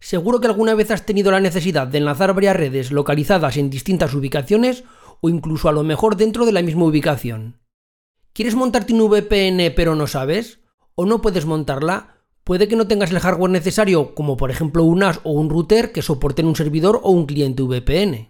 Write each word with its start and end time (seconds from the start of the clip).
Seguro 0.00 0.40
que 0.40 0.46
alguna 0.46 0.74
vez 0.74 0.90
has 0.90 1.04
tenido 1.04 1.30
la 1.30 1.40
necesidad 1.40 1.86
de 1.86 1.98
enlazar 1.98 2.34
varias 2.34 2.56
redes 2.56 2.90
localizadas 2.90 3.58
en 3.58 3.68
distintas 3.68 4.14
ubicaciones 4.14 4.84
o 5.20 5.28
incluso 5.28 5.68
a 5.68 5.72
lo 5.72 5.82
mejor 5.82 6.16
dentro 6.16 6.46
de 6.46 6.52
la 6.52 6.62
misma 6.62 6.86
ubicación. 6.86 7.60
¿Quieres 8.32 8.54
montarte 8.54 8.94
un 8.94 9.08
VPN 9.10 9.74
pero 9.76 9.94
no 9.94 10.06
sabes? 10.06 10.60
¿O 10.94 11.04
no 11.04 11.20
puedes 11.20 11.44
montarla? 11.44 12.24
Puede 12.44 12.66
que 12.66 12.76
no 12.76 12.88
tengas 12.88 13.10
el 13.10 13.20
hardware 13.20 13.50
necesario, 13.50 14.14
como 14.14 14.36
por 14.38 14.50
ejemplo 14.50 14.84
un 14.84 15.00
NAS 15.00 15.20
o 15.22 15.32
un 15.32 15.50
router 15.50 15.92
que 15.92 16.02
soporten 16.02 16.46
un 16.46 16.56
servidor 16.56 17.00
o 17.02 17.10
un 17.10 17.26
cliente 17.26 17.62
VPN. 17.62 18.29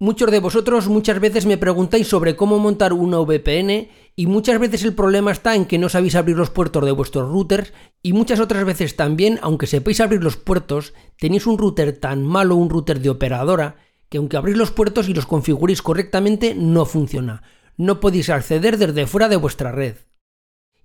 Muchos 0.00 0.32
de 0.32 0.40
vosotros 0.40 0.88
muchas 0.88 1.20
veces 1.20 1.46
me 1.46 1.56
preguntáis 1.56 2.08
sobre 2.08 2.34
cómo 2.34 2.58
montar 2.58 2.92
una 2.92 3.20
VPN 3.20 3.88
y 4.16 4.26
muchas 4.26 4.58
veces 4.58 4.82
el 4.82 4.92
problema 4.92 5.30
está 5.30 5.54
en 5.54 5.66
que 5.66 5.78
no 5.78 5.88
sabéis 5.88 6.16
abrir 6.16 6.36
los 6.36 6.50
puertos 6.50 6.84
de 6.84 6.90
vuestros 6.90 7.30
routers 7.30 7.72
y 8.02 8.12
muchas 8.12 8.40
otras 8.40 8.64
veces 8.64 8.96
también, 8.96 9.38
aunque 9.40 9.68
sepáis 9.68 10.00
abrir 10.00 10.22
los 10.22 10.36
puertos, 10.36 10.94
tenéis 11.16 11.46
un 11.46 11.58
router 11.58 11.96
tan 11.96 12.24
malo, 12.24 12.56
un 12.56 12.70
router 12.70 13.00
de 13.00 13.10
operadora, 13.10 13.76
que 14.08 14.18
aunque 14.18 14.36
abrís 14.36 14.56
los 14.56 14.72
puertos 14.72 15.08
y 15.08 15.14
los 15.14 15.26
configuréis 15.26 15.80
correctamente, 15.80 16.56
no 16.56 16.86
funciona. 16.86 17.44
No 17.76 18.00
podéis 18.00 18.30
acceder 18.30 18.78
desde 18.78 19.06
fuera 19.06 19.28
de 19.28 19.36
vuestra 19.36 19.70
red. 19.70 19.94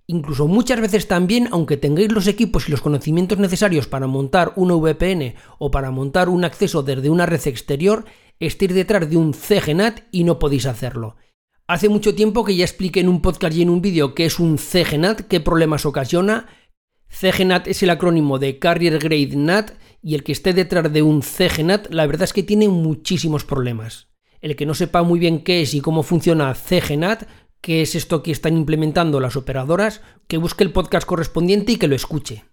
Incluso 0.06 0.48
muchas 0.48 0.80
veces 0.80 1.06
también, 1.06 1.48
aunque 1.52 1.76
tengáis 1.76 2.10
los 2.10 2.26
equipos 2.26 2.68
y 2.68 2.72
los 2.72 2.80
conocimientos 2.80 3.38
necesarios 3.38 3.86
para 3.86 4.08
montar 4.08 4.52
una 4.56 4.74
VPN 4.74 5.34
o 5.58 5.70
para 5.70 5.90
montar 5.90 6.28
un 6.28 6.44
acceso 6.44 6.82
desde 6.82 7.10
una 7.10 7.26
red 7.26 7.46
exterior, 7.46 8.04
estéis 8.40 8.74
detrás 8.74 9.08
de 9.08 9.16
un 9.16 9.32
CGNAT 9.32 10.00
y 10.10 10.24
no 10.24 10.38
podéis 10.38 10.66
hacerlo. 10.66 11.16
Hace 11.68 11.88
mucho 11.88 12.14
tiempo 12.14 12.44
que 12.44 12.56
ya 12.56 12.64
expliqué 12.64 13.00
en 13.00 13.08
un 13.08 13.22
podcast 13.22 13.56
y 13.56 13.62
en 13.62 13.70
un 13.70 13.80
vídeo 13.80 14.14
qué 14.14 14.24
es 14.24 14.40
un 14.40 14.58
CGNAT, 14.58 15.20
qué 15.28 15.40
problemas 15.40 15.86
ocasiona. 15.86 16.48
CGNAT 17.08 17.68
es 17.68 17.82
el 17.82 17.90
acrónimo 17.90 18.38
de 18.38 18.58
Carrier 18.58 18.98
Grade 18.98 19.36
NAT 19.36 19.72
y 20.02 20.14
el 20.14 20.24
que 20.24 20.32
esté 20.32 20.52
detrás 20.52 20.92
de 20.92 21.02
un 21.02 21.22
CGNAT 21.22 21.92
la 21.92 22.06
verdad 22.06 22.24
es 22.24 22.32
que 22.32 22.42
tiene 22.42 22.68
muchísimos 22.68 23.44
problemas. 23.44 24.08
El 24.40 24.56
que 24.56 24.66
no 24.66 24.74
sepa 24.74 25.02
muy 25.02 25.20
bien 25.20 25.44
qué 25.44 25.62
es 25.62 25.74
y 25.74 25.80
cómo 25.80 26.02
funciona 26.02 26.54
CGNAT 26.54 27.28
qué 27.60 27.82
es 27.82 27.94
esto 27.94 28.22
que 28.22 28.32
están 28.32 28.56
implementando 28.56 29.20
las 29.20 29.36
operadoras, 29.36 30.00
que 30.26 30.38
busque 30.38 30.64
el 30.64 30.72
podcast 30.72 31.06
correspondiente 31.06 31.72
y 31.72 31.76
que 31.76 31.88
lo 31.88 31.94
escuche. 31.94 32.44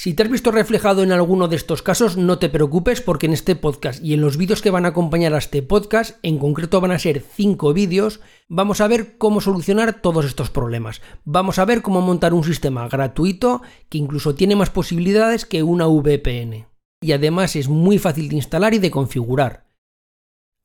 Si 0.00 0.14
te 0.14 0.22
has 0.22 0.30
visto 0.30 0.52
reflejado 0.52 1.02
en 1.02 1.10
alguno 1.10 1.48
de 1.48 1.56
estos 1.56 1.82
casos, 1.82 2.16
no 2.16 2.38
te 2.38 2.48
preocupes 2.48 3.00
porque 3.00 3.26
en 3.26 3.32
este 3.32 3.56
podcast 3.56 4.00
y 4.00 4.14
en 4.14 4.20
los 4.20 4.36
vídeos 4.36 4.62
que 4.62 4.70
van 4.70 4.84
a 4.84 4.90
acompañar 4.90 5.34
a 5.34 5.38
este 5.38 5.60
podcast, 5.60 6.20
en 6.22 6.38
concreto 6.38 6.80
van 6.80 6.92
a 6.92 7.00
ser 7.00 7.20
5 7.20 7.72
vídeos, 7.72 8.20
vamos 8.46 8.80
a 8.80 8.86
ver 8.86 9.18
cómo 9.18 9.40
solucionar 9.40 10.00
todos 10.00 10.24
estos 10.24 10.50
problemas. 10.50 11.02
Vamos 11.24 11.58
a 11.58 11.64
ver 11.64 11.82
cómo 11.82 12.00
montar 12.00 12.32
un 12.32 12.44
sistema 12.44 12.86
gratuito 12.86 13.60
que 13.88 13.98
incluso 13.98 14.36
tiene 14.36 14.54
más 14.54 14.70
posibilidades 14.70 15.44
que 15.44 15.64
una 15.64 15.88
VPN. 15.88 16.68
Y 17.02 17.10
además 17.10 17.56
es 17.56 17.68
muy 17.68 17.98
fácil 17.98 18.28
de 18.28 18.36
instalar 18.36 18.74
y 18.74 18.78
de 18.78 18.92
configurar. 18.92 19.66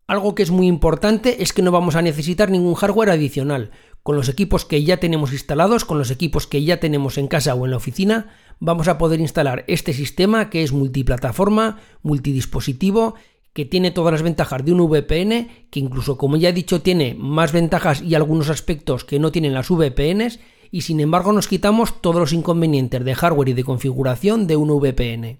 Algo 0.05 0.35
que 0.35 0.43
es 0.43 0.51
muy 0.51 0.67
importante 0.67 1.41
es 1.41 1.53
que 1.53 1.63
no 1.63 1.71
vamos 1.71 1.95
a 1.95 2.03
necesitar 2.03 2.51
ningún 2.51 2.75
hardware 2.75 3.09
adicional. 3.09 3.71
Con 4.03 4.15
los 4.15 4.29
equipos 4.29 4.63
que 4.63 4.83
ya 4.83 4.97
tenemos 4.97 5.31
instalados, 5.31 5.85
con 5.85 5.97
los 5.97 6.11
equipos 6.11 6.45
que 6.45 6.63
ya 6.63 6.79
tenemos 6.79 7.17
en 7.17 7.27
casa 7.27 7.55
o 7.55 7.65
en 7.65 7.71
la 7.71 7.77
oficina, 7.77 8.35
vamos 8.59 8.87
a 8.87 8.97
poder 8.97 9.19
instalar 9.19 9.63
este 9.67 9.93
sistema 9.93 10.49
que 10.49 10.63
es 10.63 10.71
multiplataforma, 10.71 11.79
multidispositivo, 12.01 13.15
que 13.53 13.65
tiene 13.65 13.91
todas 13.91 14.11
las 14.11 14.23
ventajas 14.23 14.65
de 14.65 14.73
un 14.73 14.87
VPN, 14.89 15.47
que 15.69 15.79
incluso 15.79 16.17
como 16.17 16.37
ya 16.37 16.49
he 16.49 16.53
dicho 16.53 16.81
tiene 16.81 17.15
más 17.17 17.51
ventajas 17.51 18.01
y 18.01 18.15
algunos 18.15 18.49
aspectos 18.49 19.05
que 19.05 19.19
no 19.19 19.31
tienen 19.31 19.53
las 19.53 19.69
VPNs, 19.69 20.39
y 20.71 20.81
sin 20.81 20.99
embargo 20.99 21.31
nos 21.33 21.47
quitamos 21.47 22.01
todos 22.01 22.19
los 22.19 22.33
inconvenientes 22.33 23.05
de 23.05 23.13
hardware 23.13 23.49
y 23.49 23.53
de 23.53 23.63
configuración 23.63 24.47
de 24.47 24.55
un 24.55 24.69
VPN. 24.69 25.39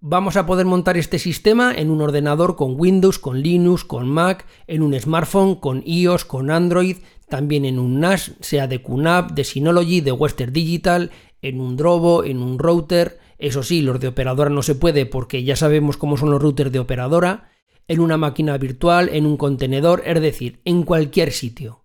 Vamos 0.00 0.36
a 0.36 0.46
poder 0.46 0.66
montar 0.66 0.96
este 0.96 1.20
sistema 1.20 1.72
en 1.72 1.88
un 1.88 2.00
ordenador 2.00 2.56
con 2.56 2.74
Windows, 2.76 3.20
con 3.20 3.40
Linux, 3.40 3.84
con 3.84 4.08
Mac, 4.08 4.46
en 4.66 4.82
un 4.82 4.98
smartphone, 4.98 5.54
con 5.54 5.84
iOS, 5.86 6.24
con 6.24 6.50
Android, 6.50 6.96
también 7.28 7.64
en 7.64 7.78
un 7.78 8.00
NAS, 8.00 8.32
sea 8.40 8.66
de 8.66 8.82
QNAP, 8.82 9.30
de 9.30 9.44
Synology, 9.44 10.00
de 10.00 10.10
Western 10.10 10.52
Digital, 10.52 11.12
en 11.42 11.60
un 11.60 11.76
Drobo, 11.76 12.24
en 12.24 12.38
un 12.38 12.58
router. 12.58 13.18
Eso 13.38 13.62
sí, 13.62 13.82
los 13.82 14.00
de 14.00 14.08
operadora 14.08 14.50
no 14.50 14.62
se 14.62 14.74
puede 14.74 15.04
porque 15.04 15.44
ya 15.44 15.56
sabemos 15.56 15.96
cómo 15.96 16.16
son 16.16 16.30
los 16.30 16.40
routers 16.40 16.72
de 16.72 16.78
operadora, 16.78 17.50
en 17.88 18.00
una 18.00 18.16
máquina 18.16 18.56
virtual, 18.56 19.10
en 19.12 19.26
un 19.26 19.36
contenedor, 19.36 20.02
es 20.06 20.20
decir, 20.20 20.60
en 20.64 20.84
cualquier 20.84 21.32
sitio. 21.32 21.82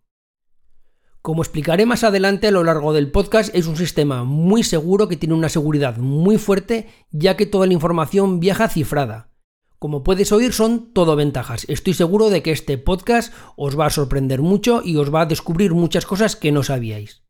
Como 1.22 1.42
explicaré 1.42 1.86
más 1.86 2.06
adelante 2.06 2.48
a 2.48 2.52
lo 2.52 2.64
largo 2.64 2.94
del 2.94 3.12
podcast, 3.12 3.54
es 3.54 3.68
un 3.68 3.76
sistema 3.76 4.24
muy 4.24 4.64
seguro 4.64 5.10
que 5.10 5.18
tiene 5.18 5.36
una 5.36 5.50
seguridad 5.50 5.98
muy 5.98 6.38
fuerte 6.38 6.88
ya 7.12 7.36
que 7.36 7.46
toda 7.46 7.68
la 7.68 7.74
información 7.74 8.40
viaja 8.40 8.70
cifrada. 8.70 9.32
Como 9.80 10.04
puedes 10.04 10.32
oír 10.32 10.54
son 10.54 10.94
todo 10.94 11.16
ventajas. 11.16 11.66
Estoy 11.68 11.94
seguro 11.94 12.30
de 12.30 12.42
que 12.44 12.52
este 12.52 12.78
podcast 12.78 13.34
os 13.58 13.78
va 13.78 13.88
a 13.88 13.92
sorprender 13.92 14.42
mucho 14.42 14.82
y 14.84 14.96
os 14.96 15.14
va 15.14 15.22
a 15.22 15.26
descubrir 15.26 15.74
muchas 15.74 16.06
cosas 16.06 16.36
que 16.36 16.52
no 16.52 16.64
sabíais. 16.64 17.27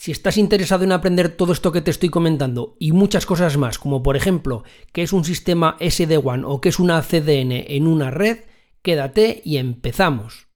Si 0.00 0.12
estás 0.12 0.38
interesado 0.38 0.84
en 0.84 0.92
aprender 0.92 1.28
todo 1.28 1.52
esto 1.52 1.72
que 1.72 1.80
te 1.80 1.90
estoy 1.90 2.08
comentando 2.08 2.76
y 2.78 2.92
muchas 2.92 3.26
cosas 3.26 3.56
más, 3.56 3.80
como 3.80 4.00
por 4.00 4.14
ejemplo 4.14 4.62
qué 4.92 5.02
es 5.02 5.12
un 5.12 5.24
sistema 5.24 5.76
SD-WAN 5.80 6.44
o 6.44 6.60
qué 6.60 6.68
es 6.68 6.78
una 6.78 7.02
CDN 7.02 7.50
en 7.66 7.88
una 7.88 8.12
red, 8.12 8.38
quédate 8.82 9.42
y 9.44 9.56
empezamos. 9.56 10.46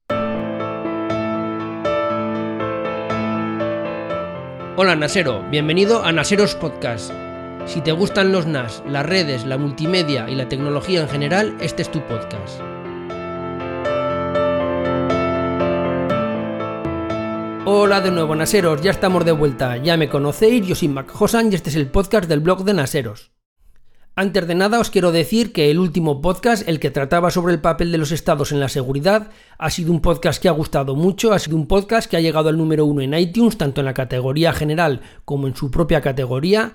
Hola 4.76 4.94
Nasero, 4.94 5.42
bienvenido 5.50 6.04
a 6.04 6.12
Naseros 6.12 6.54
Podcast. 6.54 7.12
Si 7.66 7.80
te 7.80 7.90
gustan 7.90 8.30
los 8.30 8.46
NAS, 8.46 8.84
las 8.86 9.04
redes, 9.04 9.44
la 9.44 9.58
multimedia 9.58 10.30
y 10.30 10.36
la 10.36 10.48
tecnología 10.48 11.00
en 11.00 11.08
general, 11.08 11.56
este 11.60 11.82
es 11.82 11.90
tu 11.90 12.00
podcast. 12.06 12.60
Hola 17.74 18.02
de 18.02 18.10
nuevo 18.10 18.36
Naseros, 18.36 18.82
ya 18.82 18.90
estamos 18.90 19.24
de 19.24 19.32
vuelta, 19.32 19.78
ya 19.78 19.96
me 19.96 20.10
conocéis, 20.10 20.66
yo 20.66 20.74
soy 20.74 20.88
Mac 20.88 21.10
Hosan 21.18 21.50
y 21.50 21.54
este 21.54 21.70
es 21.70 21.76
el 21.76 21.90
podcast 21.90 22.28
del 22.28 22.40
blog 22.40 22.64
de 22.64 22.74
Naseros. 22.74 23.32
Antes 24.14 24.46
de 24.46 24.54
nada 24.54 24.78
os 24.78 24.90
quiero 24.90 25.10
decir 25.10 25.54
que 25.54 25.70
el 25.70 25.78
último 25.78 26.20
podcast, 26.20 26.68
el 26.68 26.78
que 26.78 26.90
trataba 26.90 27.30
sobre 27.30 27.54
el 27.54 27.62
papel 27.62 27.90
de 27.90 27.96
los 27.96 28.12
estados 28.12 28.52
en 28.52 28.60
la 28.60 28.68
seguridad, 28.68 29.30
ha 29.56 29.70
sido 29.70 29.90
un 29.90 30.02
podcast 30.02 30.40
que 30.40 30.50
ha 30.50 30.52
gustado 30.52 30.94
mucho, 30.96 31.32
ha 31.32 31.38
sido 31.38 31.56
un 31.56 31.66
podcast 31.66 32.10
que 32.10 32.18
ha 32.18 32.20
llegado 32.20 32.50
al 32.50 32.58
número 32.58 32.84
uno 32.84 33.00
en 33.00 33.14
iTunes, 33.14 33.56
tanto 33.56 33.80
en 33.80 33.86
la 33.86 33.94
categoría 33.94 34.52
general 34.52 35.00
como 35.24 35.46
en 35.46 35.56
su 35.56 35.70
propia 35.70 36.02
categoría. 36.02 36.74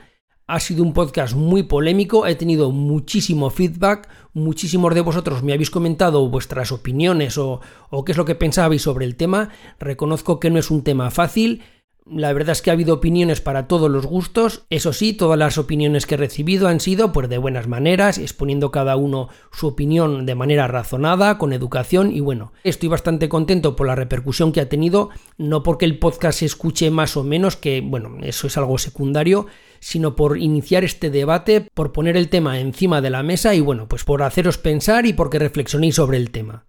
Ha 0.49 0.61
sido 0.61 0.81
un 0.81 0.93
podcast 0.93 1.35
muy 1.35 1.63
polémico, 1.63 2.25
he 2.25 2.35
tenido 2.35 2.71
muchísimo 2.71 3.49
feedback, 3.49 4.07
muchísimos 4.31 4.95
de 4.95 5.01
vosotros 5.01 5.43
me 5.43 5.51
habéis 5.51 5.69
comentado 5.69 6.29
vuestras 6.29 6.71
opiniones 6.71 7.37
o, 7.37 7.59
qué 8.05 8.13
es 8.13 8.17
lo 8.17 8.23
que 8.23 8.33
pensabais 8.33 8.81
sobre 8.81 9.03
el 9.03 9.17
tema. 9.17 9.49
Reconozco 9.77 10.39
que 10.39 10.49
no 10.49 10.57
es 10.57 10.71
un 10.71 10.85
tema 10.85 11.11
fácil, 11.11 11.63
la 12.09 12.31
verdad 12.31 12.53
es 12.53 12.61
que 12.61 12.69
ha 12.69 12.73
habido 12.73 12.93
opiniones 12.93 13.41
para 13.41 13.67
todos 13.67 13.91
los 13.91 14.05
gustos. 14.05 14.65
Eso 14.69 14.93
sí, 14.93 15.11
todas 15.11 15.37
las 15.37 15.57
opiniones 15.57 16.05
que 16.05 16.15
he 16.15 16.17
recibido 16.17 16.69
han 16.69 16.79
sido 16.79 17.11
pues 17.11 17.27
de 17.27 17.37
buenas 17.37 17.67
maneras, 17.67 18.17
exponiendo 18.17 18.71
cada 18.71 18.95
uno 18.95 19.27
su 19.51 19.67
opinión 19.67 20.25
de 20.25 20.35
manera 20.35 20.69
razonada, 20.69 21.38
con 21.38 21.51
educación 21.51 22.13
y 22.13 22.21
bueno, 22.21 22.53
estoy 22.63 22.88
bastante 22.88 23.27
contento 23.27 23.75
por 23.75 23.88
la 23.88 23.95
repercusión 23.95 24.53
que 24.53 24.61
ha 24.61 24.69
tenido, 24.69 25.09
no 25.38 25.61
porque 25.61 25.83
el 25.83 26.00
podcast 26.00 26.39
se 26.39 26.45
escuche 26.45 26.89
más 26.89 27.17
o 27.17 27.25
menos, 27.25 27.57
que 27.57 27.81
bueno, 27.81 28.15
eso 28.21 28.47
es 28.47 28.57
algo 28.57 28.77
secundario, 28.77 29.47
sino 29.79 30.15
por 30.15 30.38
iniciar 30.38 30.83
este 30.83 31.09
debate, 31.09 31.68
por 31.74 31.91
poner 31.91 32.18
el 32.18 32.29
tema 32.29 32.59
encima 32.59 33.01
de 33.01 33.09
la 33.09 33.24
mesa 33.24 33.56
y 33.56 33.59
bueno, 33.59 33.88
pues 33.88 34.03
por 34.03 34.24
haceros 34.24 34.57
pensar 34.57 35.06
y 35.06 35.13
porque 35.13 35.39
reflexionéis 35.39 35.95
sobre 35.95 36.18
el 36.18 36.31
tema. 36.31 36.65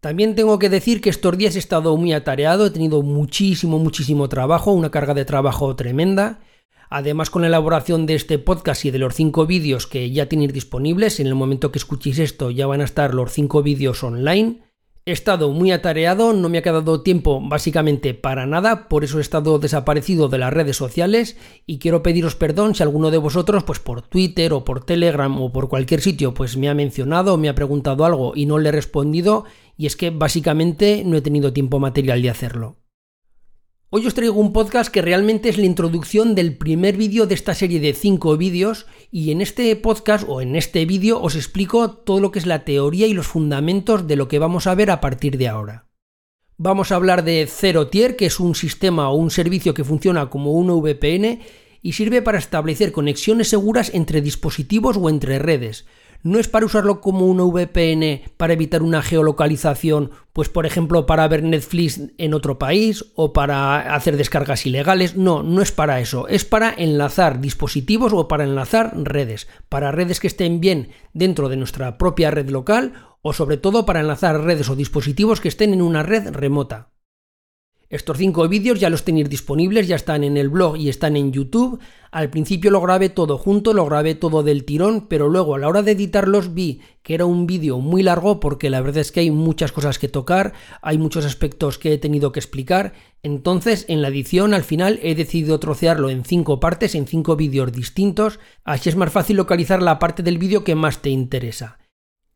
También 0.00 0.36
tengo 0.36 0.60
que 0.60 0.68
decir 0.68 1.00
que 1.00 1.10
estos 1.10 1.36
días 1.36 1.56
he 1.56 1.58
estado 1.58 1.96
muy 1.96 2.12
atareado, 2.12 2.66
he 2.66 2.70
tenido 2.70 3.02
muchísimo, 3.02 3.78
muchísimo 3.80 4.28
trabajo, 4.28 4.72
una 4.72 4.90
carga 4.90 5.12
de 5.12 5.24
trabajo 5.24 5.74
tremenda. 5.74 6.38
Además, 6.88 7.30
con 7.30 7.42
la 7.42 7.48
elaboración 7.48 8.06
de 8.06 8.14
este 8.14 8.38
podcast 8.38 8.84
y 8.84 8.90
de 8.90 8.98
los 8.98 9.14
cinco 9.14 9.44
vídeos 9.44 9.86
que 9.86 10.10
ya 10.10 10.28
tenéis 10.28 10.52
disponibles, 10.52 11.18
en 11.20 11.26
el 11.26 11.34
momento 11.34 11.72
que 11.72 11.78
escuchéis 11.78 12.20
esto 12.20 12.50
ya 12.50 12.66
van 12.66 12.80
a 12.80 12.84
estar 12.84 13.12
los 13.12 13.32
cinco 13.32 13.62
vídeos 13.62 14.02
online. 14.04 14.62
He 15.08 15.12
estado 15.12 15.52
muy 15.52 15.72
atareado, 15.72 16.34
no 16.34 16.50
me 16.50 16.58
ha 16.58 16.62
quedado 16.62 17.00
tiempo 17.00 17.40
básicamente 17.42 18.12
para 18.12 18.44
nada, 18.44 18.90
por 18.90 19.04
eso 19.04 19.16
he 19.16 19.22
estado 19.22 19.58
desaparecido 19.58 20.28
de 20.28 20.36
las 20.36 20.52
redes 20.52 20.76
sociales 20.76 21.38
y 21.64 21.78
quiero 21.78 22.02
pediros 22.02 22.34
perdón 22.34 22.74
si 22.74 22.82
alguno 22.82 23.10
de 23.10 23.16
vosotros 23.16 23.64
pues 23.64 23.78
por 23.78 24.02
Twitter 24.02 24.52
o 24.52 24.66
por 24.66 24.84
Telegram 24.84 25.40
o 25.40 25.50
por 25.50 25.70
cualquier 25.70 26.02
sitio 26.02 26.34
pues 26.34 26.58
me 26.58 26.68
ha 26.68 26.74
mencionado, 26.74 27.38
me 27.38 27.48
ha 27.48 27.54
preguntado 27.54 28.04
algo 28.04 28.32
y 28.34 28.44
no 28.44 28.58
le 28.58 28.68
he 28.68 28.72
respondido 28.72 29.46
y 29.78 29.86
es 29.86 29.96
que 29.96 30.10
básicamente 30.10 31.02
no 31.06 31.16
he 31.16 31.22
tenido 31.22 31.54
tiempo 31.54 31.78
material 31.78 32.20
de 32.20 32.28
hacerlo. 32.28 32.77
Hoy 33.90 34.06
os 34.06 34.12
traigo 34.12 34.38
un 34.38 34.52
podcast 34.52 34.92
que 34.92 35.00
realmente 35.00 35.48
es 35.48 35.56
la 35.56 35.64
introducción 35.64 36.34
del 36.34 36.58
primer 36.58 36.98
vídeo 36.98 37.26
de 37.26 37.34
esta 37.34 37.54
serie 37.54 37.80
de 37.80 37.94
5 37.94 38.36
vídeos 38.36 38.84
y 39.10 39.30
en 39.30 39.40
este 39.40 39.74
podcast 39.76 40.26
o 40.28 40.42
en 40.42 40.56
este 40.56 40.84
vídeo 40.84 41.22
os 41.22 41.34
explico 41.36 41.92
todo 41.92 42.20
lo 42.20 42.30
que 42.30 42.38
es 42.38 42.44
la 42.44 42.66
teoría 42.66 43.06
y 43.06 43.14
los 43.14 43.26
fundamentos 43.26 44.06
de 44.06 44.16
lo 44.16 44.28
que 44.28 44.38
vamos 44.38 44.66
a 44.66 44.74
ver 44.74 44.90
a 44.90 45.00
partir 45.00 45.38
de 45.38 45.48
ahora. 45.48 45.86
Vamos 46.58 46.92
a 46.92 46.96
hablar 46.96 47.24
de 47.24 47.48
Zero 47.48 47.88
Tier, 47.88 48.16
que 48.16 48.26
es 48.26 48.40
un 48.40 48.54
sistema 48.54 49.08
o 49.08 49.14
un 49.14 49.30
servicio 49.30 49.72
que 49.72 49.84
funciona 49.84 50.28
como 50.28 50.52
un 50.52 50.66
VPN 50.66 51.40
y 51.80 51.92
sirve 51.94 52.20
para 52.20 52.36
establecer 52.36 52.92
conexiones 52.92 53.48
seguras 53.48 53.94
entre 53.94 54.20
dispositivos 54.20 54.98
o 54.98 55.08
entre 55.08 55.38
redes, 55.38 55.86
no 56.22 56.38
es 56.38 56.48
para 56.48 56.66
usarlo 56.66 57.00
como 57.00 57.26
una 57.26 57.44
VPN 57.44 58.22
para 58.36 58.52
evitar 58.52 58.82
una 58.82 59.02
geolocalización, 59.02 60.10
pues 60.32 60.48
por 60.48 60.66
ejemplo 60.66 61.06
para 61.06 61.26
ver 61.28 61.42
Netflix 61.42 62.00
en 62.18 62.34
otro 62.34 62.58
país 62.58 63.04
o 63.14 63.32
para 63.32 63.94
hacer 63.94 64.16
descargas 64.16 64.66
ilegales, 64.66 65.16
no, 65.16 65.42
no 65.42 65.62
es 65.62 65.72
para 65.72 66.00
eso, 66.00 66.28
es 66.28 66.44
para 66.44 66.74
enlazar 66.76 67.40
dispositivos 67.40 68.12
o 68.12 68.28
para 68.28 68.44
enlazar 68.44 68.92
redes, 68.96 69.48
para 69.68 69.92
redes 69.92 70.20
que 70.20 70.26
estén 70.26 70.60
bien 70.60 70.90
dentro 71.12 71.48
de 71.48 71.56
nuestra 71.56 71.98
propia 71.98 72.30
red 72.30 72.48
local 72.50 72.92
o 73.22 73.32
sobre 73.32 73.56
todo 73.56 73.86
para 73.86 74.00
enlazar 74.00 74.40
redes 74.42 74.68
o 74.68 74.76
dispositivos 74.76 75.40
que 75.40 75.48
estén 75.48 75.72
en 75.72 75.82
una 75.82 76.02
red 76.02 76.30
remota. 76.30 76.90
Estos 77.90 78.18
cinco 78.18 78.46
vídeos 78.48 78.78
ya 78.78 78.90
los 78.90 79.02
tenéis 79.02 79.30
disponibles, 79.30 79.88
ya 79.88 79.96
están 79.96 80.22
en 80.22 80.36
el 80.36 80.50
blog 80.50 80.76
y 80.76 80.90
están 80.90 81.16
en 81.16 81.32
YouTube. 81.32 81.80
Al 82.10 82.28
principio 82.28 82.70
lo 82.70 82.82
grabé 82.82 83.08
todo 83.08 83.38
junto, 83.38 83.72
lo 83.72 83.86
grabé 83.86 84.14
todo 84.14 84.42
del 84.42 84.64
tirón, 84.66 85.06
pero 85.08 85.30
luego 85.30 85.54
a 85.54 85.58
la 85.58 85.68
hora 85.68 85.82
de 85.82 85.92
editarlos 85.92 86.52
vi 86.52 86.82
que 87.02 87.14
era 87.14 87.24
un 87.24 87.46
vídeo 87.46 87.78
muy 87.78 88.02
largo 88.02 88.40
porque 88.40 88.68
la 88.68 88.82
verdad 88.82 89.00
es 89.00 89.10
que 89.10 89.20
hay 89.20 89.30
muchas 89.30 89.72
cosas 89.72 89.98
que 89.98 90.08
tocar, 90.08 90.52
hay 90.82 90.98
muchos 90.98 91.24
aspectos 91.24 91.78
que 91.78 91.94
he 91.94 91.98
tenido 91.98 92.30
que 92.30 92.40
explicar. 92.40 92.92
Entonces 93.22 93.86
en 93.88 94.02
la 94.02 94.08
edición 94.08 94.52
al 94.52 94.64
final 94.64 95.00
he 95.02 95.14
decidido 95.14 95.58
trocearlo 95.58 96.10
en 96.10 96.24
cinco 96.26 96.60
partes, 96.60 96.94
en 96.94 97.06
cinco 97.06 97.36
vídeos 97.36 97.72
distintos, 97.72 98.38
así 98.64 98.90
es 98.90 98.96
más 98.96 99.10
fácil 99.10 99.38
localizar 99.38 99.80
la 99.80 99.98
parte 99.98 100.22
del 100.22 100.36
vídeo 100.36 100.62
que 100.62 100.74
más 100.74 101.00
te 101.00 101.08
interesa. 101.08 101.78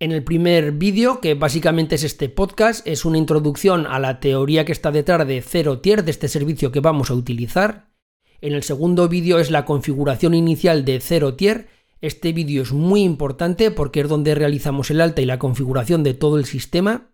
En 0.03 0.11
el 0.11 0.25
primer 0.25 0.73
vídeo, 0.73 1.21
que 1.21 1.35
básicamente 1.35 1.95
es 1.95 2.03
este 2.03 2.29
podcast, 2.29 2.85
es 2.89 3.05
una 3.05 3.19
introducción 3.19 3.87
a 3.87 4.01
la 4.01 4.19
teoría 4.19 4.65
que 4.65 4.73
está 4.73 4.91
detrás 4.91 5.25
de 5.29 5.41
Zero 5.43 5.79
Tier, 5.79 6.03
de 6.05 6.11
este 6.11 6.27
servicio 6.27 6.73
que 6.73 6.81
vamos 6.81 7.13
a 7.13 7.15
utilizar. 7.15 7.93
En 8.41 8.53
el 8.53 8.65
segundo 8.65 9.09
vídeo 9.09 9.39
es 9.39 9.53
la 9.53 9.65
configuración 9.65 10.35
inicial 10.35 10.85
de 10.85 10.99
Zero 10.99 11.35
Tier. 11.35 11.69
Este 12.01 12.33
vídeo 12.33 12.63
es 12.63 12.73
muy 12.73 13.05
importante 13.05 13.71
porque 13.71 14.01
es 14.01 14.09
donde 14.09 14.35
realizamos 14.35 14.91
el 14.91 15.01
alta 15.01 15.23
y 15.23 15.25
la 15.25 15.39
configuración 15.39 16.03
de 16.03 16.15
todo 16.15 16.37
el 16.37 16.47
sistema. 16.47 17.13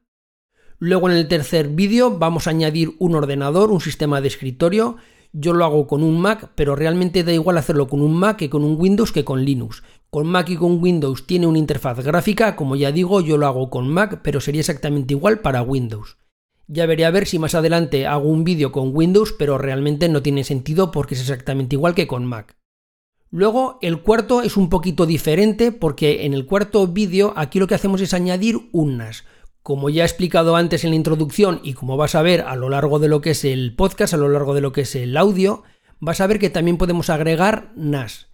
Luego 0.79 1.11
en 1.11 1.17
el 1.19 1.29
tercer 1.29 1.69
vídeo 1.69 2.19
vamos 2.19 2.46
a 2.46 2.50
añadir 2.52 2.94
un 3.00 3.17
ordenador, 3.17 3.70
un 3.70 3.82
sistema 3.82 4.23
de 4.23 4.29
escritorio 4.29 4.96
yo 5.32 5.52
lo 5.52 5.64
hago 5.64 5.87
con 5.87 6.02
un 6.02 6.20
Mac, 6.20 6.50
pero 6.55 6.75
realmente 6.75 7.23
da 7.23 7.32
igual 7.32 7.58
hacerlo 7.58 7.87
con 7.87 8.00
un 8.00 8.14
Mac 8.14 8.37
que 8.37 8.50
con 8.50 8.64
un 8.64 8.81
Windows 8.81 9.12
que 9.12 9.25
con 9.25 9.44
Linux. 9.44 9.82
Con 10.10 10.26
Mac 10.26 10.49
y 10.49 10.56
con 10.56 10.82
Windows 10.82 11.26
tiene 11.26 11.46
una 11.46 11.58
interfaz 11.58 11.99
gráfica, 12.00 12.56
como 12.56 12.76
ya 12.76 12.93
digo, 12.93 13.20
yo 13.20 13.37
lo 13.37 13.46
hago 13.46 13.69
con 13.69 13.88
Mac, 13.88 14.20
pero 14.22 14.40
sería 14.40 14.60
exactamente 14.60 15.12
igual 15.12 15.40
para 15.40 15.60
Windows. 15.60 16.16
Ya 16.66 16.87
veré 16.87 17.05
a 17.05 17.10
ver 17.10 17.26
si 17.26 17.38
más 17.38 17.55
adelante 17.55 18.06
hago 18.06 18.28
un 18.28 18.43
vídeo 18.43 18.72
con 18.72 18.94
Windows, 18.94 19.34
pero 19.38 19.58
realmente 19.58 20.08
no 20.08 20.22
tiene 20.22 20.44
sentido 20.44 20.90
porque 20.90 21.14
es 21.14 21.20
exactamente 21.20 21.76
igual 21.76 21.94
que 21.94 22.06
con 22.06 22.25
Mac. 22.25 22.56
Luego, 23.31 23.78
el 23.82 24.00
cuarto 24.00 24.40
es 24.40 24.56
un 24.56 24.70
poquito 24.70 25.05
diferente 25.05 25.72
porque 25.72 26.25
en 26.25 26.32
el 26.32 26.46
cuarto 26.46 26.87
vídeo 26.87 27.34
aquí 27.37 27.58
lo 27.58 27.66
que 27.66 27.75
hacemos 27.75 28.00
es 28.00 28.14
añadir 28.14 28.70
un 28.72 28.96
NAS. 28.96 29.25
Como 29.62 29.90
ya 29.90 30.04
he 30.04 30.06
explicado 30.06 30.56
antes 30.56 30.84
en 30.84 30.90
la 30.90 30.96
introducción 30.96 31.61
y 31.62 31.75
como 31.75 31.99
vas 31.99 32.14
a 32.14 32.22
ver 32.22 32.40
a 32.40 32.56
lo 32.56 32.70
largo 32.70 32.99
de 32.99 33.08
lo 33.08 33.20
que 33.20 33.32
es 33.32 33.44
el 33.44 33.75
podcast, 33.76 34.14
a 34.14 34.16
lo 34.16 34.31
largo 34.31 34.54
de 34.54 34.62
lo 34.62 34.72
que 34.72 34.82
es 34.82 34.94
el 34.94 35.14
audio, 35.19 35.64
vas 36.00 36.22
a 36.22 36.26
ver 36.26 36.38
que 36.38 36.49
también 36.49 36.78
podemos 36.78 37.11
agregar 37.11 37.72
NAS. 37.76 38.27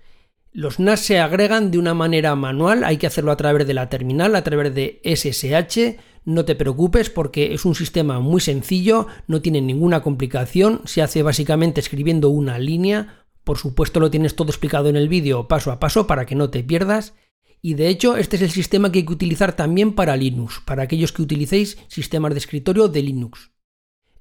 Los 0.56 0.79
NAS 0.79 1.01
se 1.01 1.19
agregan 1.19 1.73
de 1.73 1.79
una 1.79 1.95
manera 1.95 2.37
manual, 2.37 2.85
hay 2.85 2.97
que 2.97 3.09
hacerlo 3.09 3.33
a 3.33 3.37
través 3.37 3.67
de 3.67 3.75
la 3.75 3.89
terminal, 3.89 4.37
a 4.37 4.45
través 4.45 4.73
de 4.73 5.01
SSH. 5.03 5.99
No 6.25 6.45
te 6.45 6.55
preocupes 6.55 7.11
porque 7.11 7.55
es 7.55 7.65
un 7.65 7.75
sistema 7.75 8.21
muy 8.21 8.41
sencillo, 8.41 9.09
no 9.27 9.43
tiene 9.43 9.61
ninguna 9.61 10.01
complicación, 10.01 10.81
se 10.85 11.03
hace 11.03 11.25
básicamente 11.25 11.81
escribiendo 11.81 12.29
una 12.29 12.61
línea. 12.61 13.25
Por 13.43 13.59
supuesto 13.59 13.99
lo 13.99 14.12
tienes 14.12 14.37
todo 14.37 14.51
explicado 14.51 14.89
en 14.89 14.95
el 14.95 15.09
vídeo 15.09 15.49
paso 15.49 15.73
a 15.73 15.81
paso 15.81 16.06
para 16.06 16.25
que 16.25 16.37
no 16.37 16.51
te 16.51 16.62
pierdas. 16.62 17.15
Y 17.61 17.75
de 17.75 17.89
hecho, 17.89 18.17
este 18.17 18.37
es 18.37 18.43
el 18.43 18.51
sistema 18.51 18.93
que 18.93 19.01
hay 19.01 19.06
que 19.06 19.12
utilizar 19.12 19.56
también 19.56 19.93
para 19.93 20.17
Linux, 20.17 20.62
para 20.65 20.85
aquellos 20.85 21.11
que 21.11 21.23
utilicéis 21.23 21.79
sistemas 21.89 22.33
de 22.33 22.39
escritorio 22.39 22.87
de 22.87 23.03
Linux. 23.03 23.51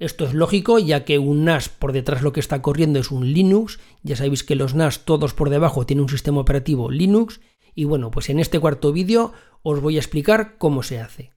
Esto 0.04 0.26
es 0.26 0.34
lógico, 0.34 0.80
ya 0.80 1.06
que 1.06 1.18
un 1.18 1.46
NAS 1.46 1.70
por 1.70 1.94
detrás 1.94 2.24
lo 2.24 2.34
que 2.34 2.42
está 2.42 2.62
corriendo 2.62 3.00
es 3.00 3.10
un 3.10 3.32
Linux. 3.32 3.80
Ya 4.02 4.18
sabéis 4.18 4.44
que 4.44 4.58
los 4.58 4.76
NAS 4.76 5.06
todos 5.06 5.34
por 5.34 5.50
debajo 5.50 5.86
tienen 5.86 6.04
un 6.04 6.10
sistema 6.10 6.42
operativo 6.42 6.92
Linux. 6.92 7.40
Y 7.74 7.86
bueno, 7.86 8.12
pues 8.12 8.30
en 8.30 8.40
este 8.40 8.60
cuarto 8.60 8.92
vídeo 8.92 9.32
os 9.62 9.80
voy 9.80 9.96
a 9.96 10.00
explicar 10.00 10.58
cómo 10.58 10.84
se 10.84 11.00
hace. 11.00 11.33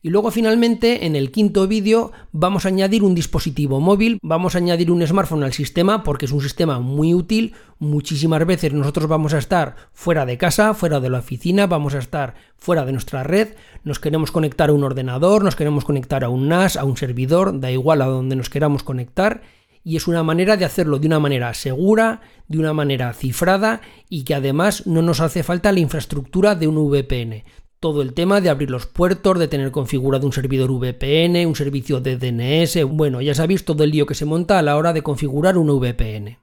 Y 0.00 0.10
luego 0.10 0.30
finalmente 0.30 1.06
en 1.06 1.16
el 1.16 1.32
quinto 1.32 1.66
vídeo 1.66 2.12
vamos 2.30 2.64
a 2.64 2.68
añadir 2.68 3.02
un 3.02 3.16
dispositivo 3.16 3.80
móvil, 3.80 4.20
vamos 4.22 4.54
a 4.54 4.58
añadir 4.58 4.92
un 4.92 5.04
smartphone 5.04 5.42
al 5.42 5.52
sistema 5.52 6.04
porque 6.04 6.26
es 6.26 6.32
un 6.32 6.40
sistema 6.40 6.78
muy 6.78 7.14
útil. 7.14 7.54
Muchísimas 7.80 8.46
veces 8.46 8.72
nosotros 8.72 9.08
vamos 9.08 9.34
a 9.34 9.38
estar 9.38 9.74
fuera 9.92 10.24
de 10.24 10.38
casa, 10.38 10.72
fuera 10.74 11.00
de 11.00 11.10
la 11.10 11.18
oficina, 11.18 11.66
vamos 11.66 11.96
a 11.96 11.98
estar 11.98 12.34
fuera 12.56 12.84
de 12.84 12.92
nuestra 12.92 13.24
red, 13.24 13.48
nos 13.82 13.98
queremos 13.98 14.30
conectar 14.30 14.70
a 14.70 14.72
un 14.72 14.84
ordenador, 14.84 15.42
nos 15.42 15.56
queremos 15.56 15.84
conectar 15.84 16.22
a 16.22 16.28
un 16.28 16.46
NAS, 16.46 16.76
a 16.76 16.84
un 16.84 16.96
servidor, 16.96 17.58
da 17.58 17.72
igual 17.72 18.00
a 18.00 18.06
donde 18.06 18.36
nos 18.36 18.50
queramos 18.50 18.84
conectar. 18.84 19.42
Y 19.82 19.96
es 19.96 20.06
una 20.06 20.22
manera 20.22 20.56
de 20.56 20.64
hacerlo 20.64 20.98
de 20.98 21.06
una 21.06 21.18
manera 21.18 21.54
segura, 21.54 22.20
de 22.46 22.58
una 22.58 22.72
manera 22.72 23.12
cifrada 23.14 23.80
y 24.08 24.24
que 24.24 24.34
además 24.34 24.86
no 24.86 25.02
nos 25.02 25.20
hace 25.20 25.42
falta 25.42 25.72
la 25.72 25.80
infraestructura 25.80 26.54
de 26.54 26.68
un 26.68 26.76
VPN 26.76 27.44
todo 27.80 28.02
el 28.02 28.12
tema 28.12 28.40
de 28.40 28.50
abrir 28.50 28.70
los 28.70 28.86
puertos, 28.86 29.38
de 29.38 29.48
tener 29.48 29.70
configurado 29.70 30.26
un 30.26 30.32
servidor 30.32 30.70
VPN, 30.72 31.46
un 31.46 31.54
servicio 31.54 32.00
de 32.00 32.16
DNS, 32.16 32.84
bueno, 32.84 33.20
ya 33.20 33.34
sabéis 33.34 33.64
todo 33.64 33.84
el 33.84 33.90
lío 33.90 34.06
que 34.06 34.14
se 34.14 34.24
monta 34.24 34.58
a 34.58 34.62
la 34.62 34.76
hora 34.76 34.92
de 34.92 35.02
configurar 35.02 35.56
un 35.56 35.68
VPN. 35.68 36.38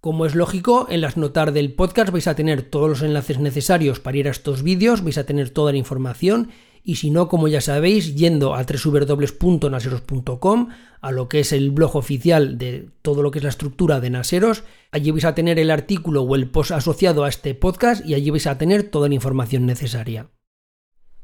Como 0.00 0.26
es 0.26 0.34
lógico, 0.34 0.86
en 0.90 1.00
las 1.00 1.16
notas 1.16 1.54
del 1.54 1.72
podcast 1.72 2.10
vais 2.10 2.26
a 2.26 2.36
tener 2.36 2.62
todos 2.62 2.90
los 2.90 3.02
enlaces 3.02 3.38
necesarios 3.38 4.00
para 4.00 4.18
ir 4.18 4.28
a 4.28 4.32
estos 4.32 4.62
vídeos, 4.62 5.02
vais 5.02 5.16
a 5.16 5.24
tener 5.24 5.48
toda 5.48 5.72
la 5.72 5.78
información 5.78 6.50
y 6.86 6.96
si 6.96 7.10
no, 7.10 7.28
como 7.28 7.48
ya 7.48 7.62
sabéis, 7.62 8.14
yendo 8.14 8.54
a 8.54 8.62
www.naseros.com, 8.62 10.68
a 11.00 11.12
lo 11.12 11.30
que 11.30 11.40
es 11.40 11.52
el 11.52 11.70
blog 11.70 11.96
oficial 11.96 12.58
de 12.58 12.90
todo 13.00 13.22
lo 13.22 13.30
que 13.30 13.38
es 13.38 13.42
la 13.42 13.48
estructura 13.48 14.00
de 14.00 14.10
Naseros, 14.10 14.64
allí 14.92 15.10
vais 15.10 15.24
a 15.24 15.34
tener 15.34 15.58
el 15.58 15.70
artículo 15.70 16.22
o 16.22 16.36
el 16.36 16.50
post 16.50 16.72
asociado 16.72 17.24
a 17.24 17.30
este 17.30 17.54
podcast 17.54 18.06
y 18.06 18.12
allí 18.12 18.28
vais 18.28 18.46
a 18.46 18.58
tener 18.58 18.82
toda 18.82 19.08
la 19.08 19.14
información 19.14 19.64
necesaria. 19.64 20.28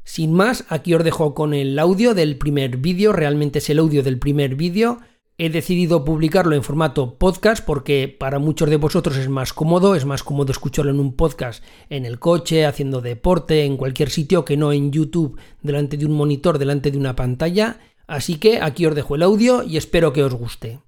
Sin 0.03 0.33
más, 0.33 0.65
aquí 0.67 0.95
os 0.95 1.03
dejo 1.03 1.35
con 1.35 1.53
el 1.53 1.77
audio 1.77 2.15
del 2.15 2.39
primer 2.39 2.77
vídeo, 2.77 3.13
realmente 3.13 3.59
es 3.59 3.69
el 3.69 3.77
audio 3.77 4.01
del 4.01 4.17
primer 4.17 4.55
vídeo. 4.55 4.97
He 5.43 5.49
decidido 5.49 6.05
publicarlo 6.05 6.55
en 6.55 6.61
formato 6.61 7.15
podcast 7.17 7.65
porque 7.65 8.07
para 8.07 8.37
muchos 8.37 8.69
de 8.69 8.77
vosotros 8.77 9.17
es 9.17 9.27
más 9.27 9.53
cómodo, 9.53 9.95
es 9.95 10.05
más 10.05 10.21
cómodo 10.21 10.51
escucharlo 10.51 10.91
en 10.91 10.99
un 10.99 11.15
podcast 11.15 11.63
en 11.89 12.05
el 12.05 12.19
coche, 12.19 12.67
haciendo 12.67 13.01
deporte, 13.01 13.65
en 13.65 13.75
cualquier 13.75 14.11
sitio 14.11 14.45
que 14.45 14.55
no 14.55 14.71
en 14.71 14.91
YouTube, 14.91 15.39
delante 15.63 15.97
de 15.97 16.05
un 16.05 16.11
monitor, 16.11 16.59
delante 16.59 16.91
de 16.91 16.99
una 16.99 17.15
pantalla. 17.15 17.79
Así 18.05 18.35
que 18.35 18.61
aquí 18.61 18.85
os 18.85 18.93
dejo 18.93 19.15
el 19.15 19.23
audio 19.23 19.63
y 19.63 19.77
espero 19.77 20.13
que 20.13 20.23
os 20.23 20.35
guste. 20.35 20.81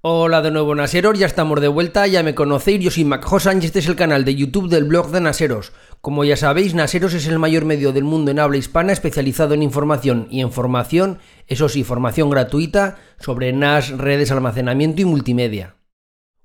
Hola 0.00 0.42
de 0.42 0.50
nuevo 0.50 0.74
Naseros, 0.74 1.16
ya 1.16 1.26
estamos 1.26 1.60
de 1.60 1.68
vuelta, 1.68 2.08
ya 2.08 2.24
me 2.24 2.34
conocéis, 2.34 2.80
yo 2.80 2.90
soy 2.90 3.04
Mac 3.04 3.24
y 3.60 3.66
este 3.66 3.78
es 3.78 3.86
el 3.86 3.94
canal 3.94 4.24
de 4.24 4.34
YouTube 4.34 4.68
del 4.68 4.84
blog 4.84 5.12
de 5.12 5.20
Naseros. 5.20 5.72
Como 6.00 6.24
ya 6.24 6.36
sabéis, 6.36 6.74
Naseros 6.74 7.14
es 7.14 7.26
el 7.26 7.38
mayor 7.38 7.64
medio 7.64 7.92
del 7.92 8.04
mundo 8.04 8.30
en 8.30 8.38
habla 8.38 8.58
hispana 8.58 8.92
especializado 8.92 9.54
en 9.54 9.62
información 9.62 10.28
y 10.30 10.40
en 10.40 10.52
formación, 10.52 11.18
eso 11.46 11.68
sí, 11.68 11.82
formación 11.84 12.30
gratuita 12.30 12.98
sobre 13.18 13.52
NAS, 13.52 13.90
redes, 13.90 14.30
almacenamiento 14.30 15.02
y 15.02 15.04
multimedia. 15.04 15.76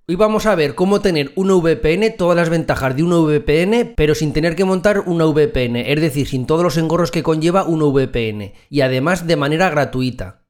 Hoy 0.08 0.16
vamos 0.16 0.46
a 0.46 0.56
ver 0.56 0.76
cómo 0.76 1.00
tener 1.00 1.32
una 1.36 1.54
VPN, 1.54 2.18
todas 2.18 2.36
las 2.36 2.50
ventajas 2.50 2.96
de 2.96 3.04
una 3.04 3.18
VPN, 3.18 3.94
pero 3.96 4.16
sin 4.16 4.34
tener 4.34 4.56
que 4.56 4.66
montar 4.66 5.04
una 5.06 5.26
VPN, 5.26 5.78
es 5.78 6.02
decir, 6.02 6.28
sin 6.28 6.48
todos 6.48 6.64
los 6.64 6.78
engorros 6.78 7.12
que 7.12 7.24
conlleva 7.24 7.64
una 7.64 7.86
VPN, 7.86 8.54
y 8.70 8.82
además 8.82 9.28
de 9.28 9.36
manera 9.36 9.70
gratuita. 9.70 10.42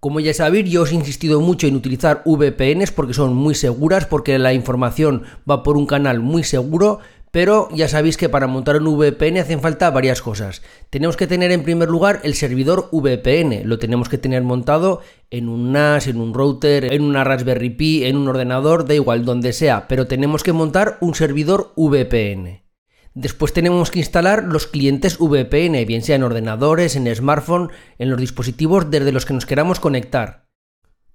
Como 0.00 0.20
ya 0.20 0.32
sabéis, 0.32 0.70
yo 0.70 0.82
os 0.82 0.92
he 0.92 0.94
insistido 0.94 1.40
mucho 1.40 1.66
en 1.66 1.74
utilizar 1.74 2.22
VPNs 2.24 2.92
porque 2.92 3.14
son 3.14 3.34
muy 3.34 3.56
seguras, 3.56 4.06
porque 4.06 4.38
la 4.38 4.52
información 4.52 5.24
va 5.48 5.64
por 5.64 5.76
un 5.76 5.86
canal 5.86 6.20
muy 6.20 6.44
seguro, 6.44 7.00
Pero 7.30 7.68
ya 7.72 7.88
sabéis 7.88 8.16
que 8.16 8.28
para 8.28 8.46
montar 8.46 8.80
un 8.80 8.96
VPN 8.96 9.38
hacen 9.38 9.60
falta 9.60 9.90
varias 9.90 10.22
cosas. 10.22 10.62
Tenemos 10.90 11.16
que 11.16 11.26
tener 11.26 11.52
en 11.52 11.62
primer 11.62 11.88
lugar 11.88 12.20
el 12.24 12.34
servidor 12.34 12.88
VPN. 12.92 13.62
Lo 13.64 13.78
tenemos 13.78 14.08
que 14.08 14.18
tener 14.18 14.42
montado 14.42 15.00
en 15.30 15.48
un 15.48 15.72
NAS, 15.72 16.06
en 16.06 16.20
un 16.20 16.32
router, 16.32 16.92
en 16.92 17.02
una 17.02 17.24
Raspberry 17.24 17.70
Pi, 17.70 18.04
en 18.04 18.16
un 18.16 18.28
ordenador, 18.28 18.86
da 18.86 18.94
igual, 18.94 19.24
donde 19.24 19.52
sea. 19.52 19.88
Pero 19.88 20.06
tenemos 20.06 20.42
que 20.42 20.52
montar 20.52 20.96
un 21.00 21.14
servidor 21.14 21.72
VPN. 21.76 22.62
Después 23.14 23.52
tenemos 23.52 23.90
que 23.90 23.98
instalar 23.98 24.44
los 24.44 24.66
clientes 24.66 25.18
VPN, 25.18 25.84
bien 25.86 26.02
sea 26.02 26.16
en 26.16 26.22
ordenadores, 26.22 26.94
en 26.94 27.12
smartphone, 27.14 27.70
en 27.98 28.10
los 28.10 28.20
dispositivos 28.20 28.90
desde 28.90 29.12
los 29.12 29.26
que 29.26 29.34
nos 29.34 29.44
queramos 29.44 29.80
conectar. 29.80 30.47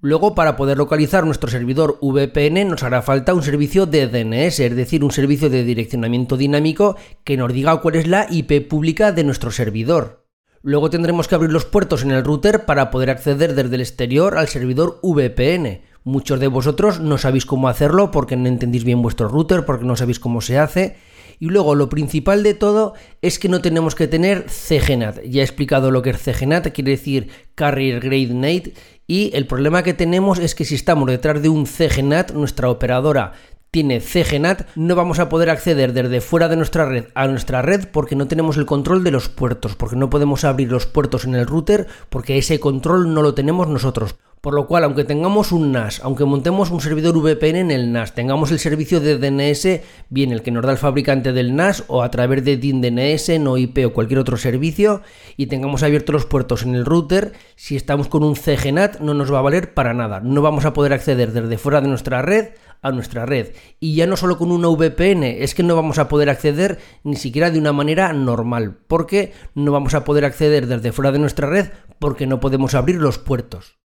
Luego, 0.06 0.36
para 0.36 0.58
poder 0.58 0.78
localizar 0.78 1.26
nuestro 1.26 1.50
servidor 1.50 1.98
VPN 2.02 2.68
nos 2.68 2.84
hará 2.84 3.02
falta 3.02 3.34
un 3.34 3.42
servicio 3.42 3.86
de 3.86 4.08
DNS, 4.08 4.60
es 4.60 4.76
decir, 4.76 5.02
un 5.02 5.12
servicio 5.12 5.50
de 5.50 5.64
direccionamiento 5.64 6.36
dinámico 6.36 6.98
que 7.24 7.38
nos 7.38 7.54
diga 7.54 7.80
cuál 7.80 7.96
es 7.96 8.06
la 8.06 8.28
IP 8.30 8.68
pública 8.68 9.14
de 9.14 9.24
nuestro 9.24 9.50
servidor. 9.50 10.26
Luego 10.62 10.90
tendremos 10.90 11.30
que 11.30 11.36
abrir 11.36 11.54
los 11.54 11.64
puertos 11.64 12.04
en 12.04 12.12
el 12.12 12.26
router 12.26 12.66
para 12.66 12.92
poder 12.92 13.12
acceder 13.12 13.56
desde 13.56 13.76
el 13.76 13.80
exterior 13.80 14.38
al 14.38 14.50
servidor 14.50 15.00
VPN. 15.02 15.84
Muchos 16.04 16.42
de 16.42 16.48
vosotros 16.48 17.00
no 17.00 17.18
sabéis 17.18 17.46
cómo 17.46 17.70
hacerlo 17.70 18.12
porque 18.12 18.36
no 18.36 18.50
entendéis 18.50 18.84
bien 18.84 19.02
vuestro 19.02 19.30
router, 19.30 19.64
porque 19.64 19.86
no 19.86 19.96
sabéis 19.96 20.20
cómo 20.20 20.42
se 20.42 20.58
hace. 20.58 20.98
Y 21.40 21.48
luego 21.48 21.76
lo 21.76 21.90
principal 21.90 22.44
de 22.44 22.54
todo 22.54 22.94
es 23.22 23.40
que 23.40 23.50
no 23.50 23.62
tenemos 23.62 23.96
que 23.96 24.08
tener 24.08 24.46
CGNAT. 24.50 25.24
Ya 25.24 25.42
he 25.42 25.44
explicado 25.44 25.92
lo 25.92 26.02
que 26.02 26.12
es 26.12 26.22
CGNAT, 26.22 26.72
quiere 26.72 26.92
decir 26.92 27.30
Carrier 27.56 28.00
Grade 28.00 28.34
NAT, 28.34 28.68
y 29.08 29.32
el 29.36 29.48
problema 29.48 29.84
que 29.84 29.94
tenemos 29.94 30.40
es 30.40 30.56
que 30.56 30.66
si 30.66 30.76
estamos 30.76 31.08
detrás 31.08 31.42
de 31.42 31.50
un 31.50 31.66
CGNAT, 31.66 32.32
nuestra 32.32 32.70
operadora 32.70 33.34
tiene 33.74 34.02
CGNAT, 34.02 34.68
no 34.76 34.94
vamos 34.94 35.18
a 35.18 35.30
poder 35.30 35.50
acceder 35.50 35.94
desde 35.94 36.22
fuera 36.22 36.48
de 36.48 36.56
nuestra 36.56 36.86
red 36.86 37.06
a 37.16 37.28
nuestra 37.28 37.64
red 37.64 37.88
porque 37.92 38.16
no 38.16 38.28
tenemos 38.28 38.56
el 38.58 38.68
control 38.68 39.04
de 39.04 39.10
los 39.10 39.30
puertos, 39.30 39.76
porque 39.76 39.96
no 39.96 40.12
podemos 40.12 40.44
abrir 40.44 40.72
los 40.72 40.86
puertos 40.86 41.26
en 41.26 41.34
el 41.34 41.48
router 41.48 41.88
porque 42.12 42.38
ese 42.38 42.60
control 42.60 43.16
no 43.16 43.24
lo 43.24 43.34
tenemos 43.34 43.68
nosotros. 43.68 44.14
Por 44.42 44.54
lo 44.54 44.68
cual, 44.68 44.84
aunque 44.84 45.06
tengamos 45.06 45.54
un 45.54 45.72
NAS, 45.72 46.02
aunque 46.04 46.26
montemos 46.26 46.70
un 46.70 46.82
servidor 46.82 47.18
VPN 47.18 47.56
en 47.56 47.72
el 47.72 47.94
NAS, 47.94 48.14
tengamos 48.14 48.52
el 48.52 48.60
servicio 48.60 49.00
de 49.00 49.18
DNS, 49.18 49.82
bien 50.10 50.34
el 50.34 50.44
que 50.44 50.52
nos 50.52 50.66
da 50.66 50.74
el 50.74 50.78
fabricante 50.78 51.32
del 51.32 51.56
NAS 51.56 51.86
o 51.88 52.04
a 52.04 52.12
través 52.12 52.44
de 52.44 52.58
DIN 52.58 52.82
DNS, 52.82 53.40
no 53.40 53.58
IP 53.58 53.88
o 53.88 53.94
cualquier 53.94 54.20
otro 54.20 54.36
servicio, 54.36 55.02
y 55.38 55.48
tengamos 55.48 55.82
abiertos 55.82 56.14
los 56.14 56.26
puertos 56.26 56.64
en 56.64 56.76
el 56.76 56.86
router, 56.86 57.32
si 57.56 57.78
estamos 57.78 58.10
con 58.10 58.22
un 58.22 58.36
CGNAT 58.36 59.00
no 59.00 59.14
nos 59.14 59.34
va 59.34 59.40
a 59.40 59.44
valer 59.44 59.74
para 59.74 59.94
nada. 59.94 60.20
No 60.20 60.42
vamos 60.42 60.66
a 60.66 60.74
poder 60.74 60.92
acceder 60.92 61.32
desde 61.32 61.58
fuera 61.58 61.80
de 61.80 61.88
nuestra 61.88 62.22
red 62.22 62.50
a 62.84 62.92
nuestra 62.92 63.26
red. 63.26 63.54
Y 63.80 63.96
ya 63.96 64.06
no 64.06 64.16
solo 64.16 64.38
con 64.38 64.52
una 64.52 64.68
VPN, 64.68 65.24
es 65.24 65.56
que 65.56 65.64
no 65.64 65.76
vamos 65.76 65.98
a 65.98 66.08
poder 66.08 66.30
acceder 66.30 66.78
ni 67.04 67.16
siquiera 67.16 67.50
de 67.50 67.58
una 67.58 67.74
manera 67.74 68.14
normal, 68.14 68.78
porque 68.88 69.34
no 69.56 69.72
vamos 69.72 69.96
a 69.96 70.04
poder 70.04 70.26
acceder 70.26 70.68
desde 70.68 70.92
fuera 70.92 71.12
de 71.12 71.20
nuestra 71.20 71.50
red 71.50 71.70
porque 71.98 72.28
no 72.28 72.40
podemos 72.40 72.76
abrir 72.76 72.98
los 72.98 73.18
puertos. 73.18 73.80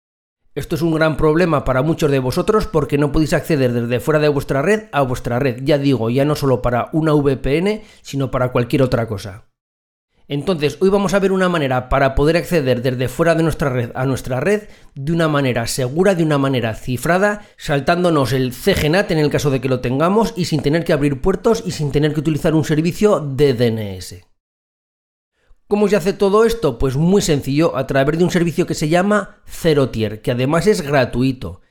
Esto 0.56 0.76
es 0.76 0.82
un 0.82 0.96
gran 0.96 1.18
problema 1.18 1.64
para 1.64 1.84
muchos 1.84 2.10
de 2.10 2.18
vosotros 2.18 2.66
porque 2.66 2.98
no 2.98 3.12
podéis 3.12 3.34
acceder 3.34 3.74
desde 3.74 4.00
fuera 4.00 4.20
de 4.20 4.28
vuestra 4.28 4.64
red 4.64 4.86
a 4.92 5.04
vuestra 5.04 5.38
red. 5.38 5.62
Ya 5.64 5.78
digo, 5.78 6.10
ya 6.10 6.26
no 6.26 6.36
solo 6.36 6.64
para 6.64 6.90
una 6.94 7.14
VPN, 7.14 7.84
sino 8.02 8.32
para 8.32 8.52
cualquier 8.52 8.82
otra 8.82 9.08
cosa. 9.08 9.47
Entonces, 10.30 10.78
hoy 10.82 10.90
vamos 10.90 11.14
a 11.14 11.20
ver 11.20 11.32
una 11.32 11.48
manera 11.48 11.88
para 11.88 12.14
poder 12.14 12.36
acceder 12.36 12.82
desde 12.82 13.08
fuera 13.08 13.34
de 13.34 13.44
nuestra 13.44 13.70
red 13.70 13.92
a 13.96 14.06
nuestra 14.06 14.42
red 14.42 14.64
de 14.94 15.14
una 15.14 15.30
manera 15.30 15.68
segura, 15.68 16.16
de 16.16 16.24
una 16.24 16.38
manera 16.38 16.74
cifrada, 16.76 17.46
saltándonos 17.56 18.34
el 18.34 18.52
CGNAT 18.54 19.12
en 19.12 19.20
el 19.20 19.30
caso 19.30 19.52
de 19.52 19.62
que 19.62 19.70
lo 19.70 19.80
tengamos 19.80 20.34
y 20.36 20.46
sin 20.46 20.62
tener 20.62 20.84
que 20.84 20.92
abrir 20.92 21.22
puertos 21.22 21.64
y 21.66 21.72
sin 21.72 21.94
tener 21.94 22.14
que 22.14 22.20
utilizar 22.20 22.56
un 22.56 22.66
servicio 22.66 23.22
de 23.22 23.54
DNS. 23.54 24.26
¿Cómo 25.70 25.88
se 25.88 25.96
hace 25.96 26.12
todo 26.12 26.44
esto? 26.44 26.78
Pues 26.78 26.98
muy 26.98 27.22
sencillo, 27.22 27.78
a 27.78 27.88
través 27.88 28.18
de 28.18 28.24
un 28.26 28.32
servicio 28.32 28.66
que 28.66 28.74
se 28.74 28.90
llama 28.90 29.42
Zero 29.46 29.90
Tier, 29.90 30.22
que 30.22 30.32
además 30.32 30.68
es 30.68 30.82
gratuito. 30.82 31.62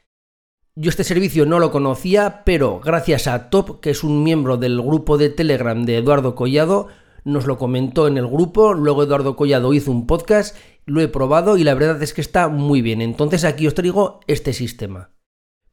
Yo 0.75 0.89
este 0.91 1.05
servicio 1.05 1.45
no 1.45 1.59
lo 1.59 1.71
conocía, 1.71 2.43
pero 2.45 2.81
gracias 2.81 3.27
a 3.27 3.51
Top, 3.51 3.81
que 3.81 3.91
es 3.91 4.03
un 4.03 4.23
miembro 4.23 4.57
del 4.57 4.81
grupo 4.81 5.17
de 5.19 5.31
Telegram 5.31 5.85
de 5.85 5.97
Eduardo 5.97 6.35
Collado, 6.35 6.89
nos 7.27 7.47
lo 7.47 7.59
comentó 7.59 8.07
en 8.07 8.19
el 8.19 8.29
grupo, 8.29 8.73
luego 8.73 9.03
Eduardo 9.03 9.35
Collado 9.35 9.75
hizo 9.75 9.91
un 9.91 10.07
podcast, 10.07 10.57
lo 10.85 11.01
he 11.01 11.09
probado 11.09 11.59
y 11.59 11.65
la 11.65 11.75
verdad 11.75 12.01
es 12.01 12.15
que 12.15 12.21
está 12.21 12.49
muy 12.49 12.83
bien. 12.83 13.03
Entonces 13.03 13.45
aquí 13.45 13.67
os 13.67 13.75
traigo 13.75 14.21
este 14.29 14.53
sistema. 14.53 15.11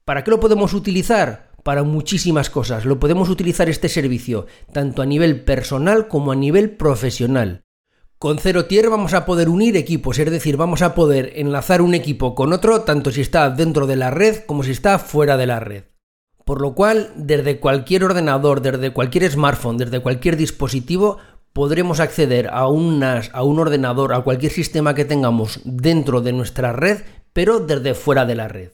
¿Para 0.04 0.24
qué 0.24 0.32
lo 0.32 0.40
podemos 0.40 0.74
utilizar? 0.74 1.52
Para 1.62 1.84
muchísimas 1.84 2.50
cosas. 2.50 2.86
Lo 2.86 3.00
podemos 3.00 3.30
utilizar 3.30 3.70
este 3.70 3.88
servicio, 3.88 4.48
tanto 4.72 5.04
a 5.04 5.06
nivel 5.06 5.44
personal 5.44 6.08
como 6.08 6.32
a 6.32 6.36
nivel 6.36 6.72
profesional. 6.72 7.62
Con 8.18 8.40
Zero 8.40 8.66
Tier 8.66 8.90
vamos 8.90 9.14
a 9.14 9.26
poder 9.26 9.48
unir 9.48 9.78
equipos, 9.78 10.18
es 10.18 10.32
decir, 10.32 10.58
vamos 10.58 10.82
a 10.82 10.96
poder 10.96 11.34
enlazar 11.36 11.84
un 11.84 11.94
equipo 11.94 12.34
con 12.34 12.52
otro 12.52 12.82
tanto 12.82 13.12
si 13.12 13.22
está 13.22 13.52
dentro 13.52 13.86
de 13.86 13.96
la 13.96 14.10
red 14.10 14.46
como 14.46 14.64
si 14.64 14.72
está 14.72 14.98
fuera 14.98 15.38
de 15.38 15.46
la 15.46 15.60
red. 15.60 15.84
Por 16.46 16.60
lo 16.60 16.74
cual, 16.74 17.14
desde 17.16 17.60
cualquier 17.60 18.04
ordenador, 18.04 18.62
desde 18.62 18.92
cualquier 18.92 19.30
smartphone, 19.32 19.78
desde 19.78 20.02
cualquier 20.02 20.36
dispositivo, 20.36 21.20
podremos 21.54 22.00
acceder 22.00 22.50
a 22.52 22.68
un 22.68 23.00
NAS, 23.00 23.30
a 23.34 23.44
un 23.44 23.60
ordenador, 23.60 24.14
a 24.14 24.22
cualquier 24.22 24.52
sistema 24.52 24.96
que 24.96 25.06
tengamos 25.06 25.62
dentro 25.64 26.22
de 26.22 26.34
nuestra 26.34 26.74
red, 26.74 27.02
pero 27.32 27.60
desde 27.60 27.94
fuera 27.94 28.26
de 28.26 28.36
la 28.36 28.48
red. 28.48 28.72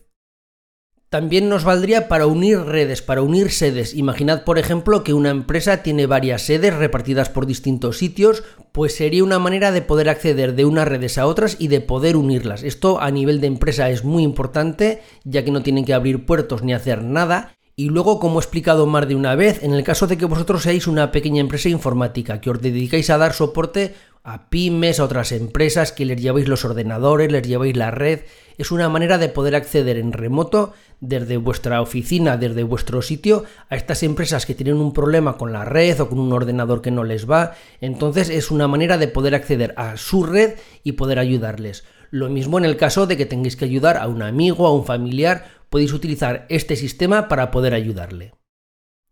También 1.09 1.49
nos 1.49 1.63
valdría 1.63 2.07
para 2.07 2.27
unir 2.27 2.59
redes, 2.59 3.01
para 3.01 3.23
unir 3.23 3.49
sedes. 3.49 3.95
Imaginad, 3.95 4.43
por 4.43 4.59
ejemplo, 4.59 5.03
que 5.03 5.15
una 5.15 5.31
empresa 5.31 5.81
tiene 5.81 6.05
varias 6.05 6.43
sedes 6.43 6.75
repartidas 6.75 7.29
por 7.29 7.47
distintos 7.47 7.97
sitios, 7.97 8.43
pues 8.71 8.95
sería 8.95 9.23
una 9.23 9.39
manera 9.39 9.71
de 9.71 9.81
poder 9.81 10.07
acceder 10.07 10.53
de 10.53 10.65
unas 10.65 10.87
redes 10.87 11.17
a 11.17 11.25
otras 11.25 11.55
y 11.57 11.67
de 11.67 11.81
poder 11.81 12.15
unirlas. 12.15 12.61
Esto 12.61 13.01
a 13.01 13.09
nivel 13.09 13.41
de 13.41 13.47
empresa 13.47 13.89
es 13.89 14.03
muy 14.03 14.21
importante, 14.21 15.01
ya 15.23 15.43
que 15.43 15.49
no 15.49 15.63
tienen 15.63 15.83
que 15.83 15.95
abrir 15.95 16.27
puertos 16.27 16.61
ni 16.61 16.73
hacer 16.73 17.03
nada. 17.03 17.55
Y 17.79 17.87
luego, 17.87 18.19
como 18.19 18.39
he 18.39 18.43
explicado 18.43 18.85
más 18.87 19.07
de 19.07 19.15
una 19.15 19.35
vez, 19.35 19.63
en 19.63 19.73
el 19.73 19.85
caso 19.85 20.05
de 20.05 20.17
que 20.17 20.25
vosotros 20.25 20.63
seáis 20.63 20.85
una 20.85 21.13
pequeña 21.13 21.39
empresa 21.39 21.69
informática, 21.69 22.41
que 22.41 22.49
os 22.49 22.61
dedicáis 22.61 23.09
a 23.09 23.17
dar 23.17 23.31
soporte 23.31 23.95
a 24.21 24.49
pymes, 24.49 24.99
a 24.99 25.05
otras 25.05 25.31
empresas, 25.31 25.93
que 25.93 26.03
les 26.03 26.21
lleváis 26.21 26.49
los 26.49 26.65
ordenadores, 26.65 27.31
les 27.31 27.47
lleváis 27.47 27.77
la 27.77 27.89
red, 27.89 28.23
es 28.57 28.71
una 28.71 28.89
manera 28.89 29.17
de 29.17 29.29
poder 29.29 29.55
acceder 29.55 29.95
en 29.95 30.11
remoto 30.11 30.73
desde 30.99 31.37
vuestra 31.37 31.81
oficina, 31.81 32.35
desde 32.35 32.63
vuestro 32.63 33.01
sitio, 33.01 33.45
a 33.69 33.77
estas 33.77 34.03
empresas 34.03 34.45
que 34.45 34.55
tienen 34.55 34.75
un 34.75 34.91
problema 34.91 35.37
con 35.37 35.53
la 35.53 35.63
red 35.63 36.01
o 36.01 36.09
con 36.09 36.19
un 36.19 36.33
ordenador 36.33 36.81
que 36.81 36.91
no 36.91 37.05
les 37.05 37.31
va. 37.31 37.53
Entonces 37.79 38.27
es 38.27 38.51
una 38.51 38.67
manera 38.67 38.97
de 38.97 39.07
poder 39.07 39.35
acceder 39.35 39.73
a 39.77 39.95
su 39.95 40.23
red 40.23 40.55
y 40.83 40.91
poder 40.91 41.17
ayudarles. 41.17 41.85
Lo 42.11 42.29
mismo 42.29 42.57
en 42.57 42.65
el 42.65 42.77
caso 42.77 43.07
de 43.07 43.17
que 43.17 43.25
tengáis 43.25 43.55
que 43.55 43.65
ayudar 43.65 43.97
a 43.97 44.07
un 44.07 44.21
amigo, 44.21 44.65
a 44.67 44.73
un 44.73 44.85
familiar, 44.85 45.45
podéis 45.69 45.93
utilizar 45.93 46.45
este 46.49 46.75
sistema 46.75 47.27
para 47.27 47.51
poder 47.51 47.73
ayudarle. 47.73 48.33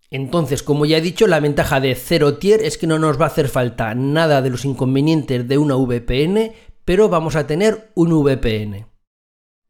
Entonces, 0.10 0.64
como 0.64 0.86
ya 0.86 0.98
he 0.98 1.02
dicho, 1.02 1.28
la 1.28 1.40
ventaja 1.40 1.80
de 1.80 1.94
Zero 1.96 2.38
Tier 2.38 2.62
es 2.62 2.78
que 2.78 2.88
no 2.88 2.98
nos 2.98 3.20
va 3.20 3.26
a 3.26 3.30
hacer 3.30 3.50
falta 3.50 3.94
nada 3.94 4.42
de 4.42 4.50
los 4.50 4.64
inconvenientes 4.64 5.48
de 5.48 5.58
una 5.58 5.76
VPN, 5.76 6.54
pero 6.86 7.10
vamos 7.10 7.36
a 7.36 7.46
tener 7.46 7.92
un 7.96 8.12
VPN. 8.24 8.88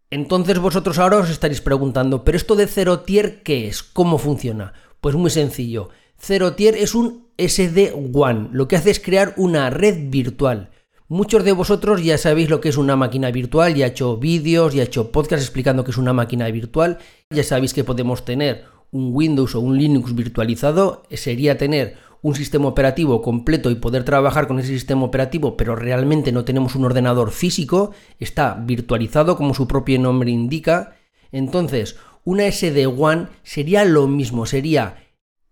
Entonces 0.10 0.60
vosotros 0.60 1.00
ahora 1.00 1.18
os 1.18 1.30
estaréis 1.30 1.60
preguntando, 1.60 2.24
¿pero 2.24 2.38
esto 2.38 2.56
de 2.56 2.68
Zero 2.68 3.02
Tier 3.02 3.42
qué 3.44 3.68
es? 3.68 3.84
¿Cómo 3.84 4.20
funciona? 4.20 4.74
Pues 5.02 5.16
muy 5.16 5.32
sencillo. 5.32 5.90
Zero 6.20 6.54
Tier 6.54 6.76
es 6.76 6.96
un 6.96 7.28
SD-WAN. 7.38 8.50
Lo 8.54 8.68
que 8.68 8.78
hace 8.78 8.92
es 8.92 9.00
crear 9.00 9.34
una 9.38 9.70
red 9.70 10.10
virtual. 10.10 10.70
Muchos 11.10 11.46
de 11.46 11.54
vosotros 11.54 12.04
ya 12.04 12.18
sabéis 12.18 12.50
lo 12.50 12.60
que 12.60 12.68
es 12.68 12.76
una 12.76 12.98
máquina 12.98 13.32
virtual, 13.32 13.74
ya 13.76 13.86
he 13.86 13.90
hecho 13.90 14.18
vídeos, 14.18 14.74
ya 14.74 14.82
he 14.82 14.86
hecho 14.86 15.10
podcasts 15.10 15.46
explicando 15.46 15.86
que 15.86 15.92
es 15.92 15.98
una 15.98 16.12
máquina 16.12 16.52
virtual. 16.52 16.98
Ya 17.30 17.46
sabéis 17.46 17.74
que 17.74 17.86
podemos 17.86 18.26
tener 18.26 18.66
un 18.92 19.12
Windows 19.14 19.56
o 19.56 19.62
un 19.62 19.78
Linux 19.78 20.14
virtualizado, 20.14 21.04
sería 21.12 21.58
tener 21.58 21.96
un 22.22 22.36
sistema 22.36 22.68
operativo 22.68 23.22
completo 23.22 23.72
y 23.72 23.76
poder 23.76 24.04
trabajar 24.04 24.48
con 24.48 24.60
ese 24.60 24.68
sistema 24.68 25.06
operativo, 25.06 25.56
pero 25.56 25.78
realmente 25.78 26.34
no 26.34 26.44
tenemos 26.44 26.76
un 26.76 26.84
ordenador 26.84 27.32
físico, 27.32 27.92
está 28.20 28.56
virtualizado 28.56 29.38
como 29.38 29.54
su 29.54 29.66
propio 29.66 30.00
nombre 30.00 30.30
indica. 30.30 30.98
Entonces, 31.32 31.96
una 32.26 32.52
SD-WAN 32.52 33.30
sería 33.44 33.86
lo 33.86 34.08
mismo, 34.08 34.46
sería 34.46 35.07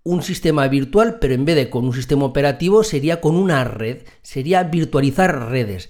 un 0.05 0.21
sistema 0.21 0.67
virtual, 0.67 1.17
pero 1.19 1.33
en 1.33 1.45
vez 1.45 1.55
de 1.55 1.69
con 1.69 1.85
un 1.85 1.93
sistema 1.93 2.25
operativo 2.25 2.83
sería 2.83 3.19
con 3.19 3.35
una 3.35 3.63
red, 3.63 4.03
sería 4.21 4.63
virtualizar 4.63 5.49
redes. 5.49 5.89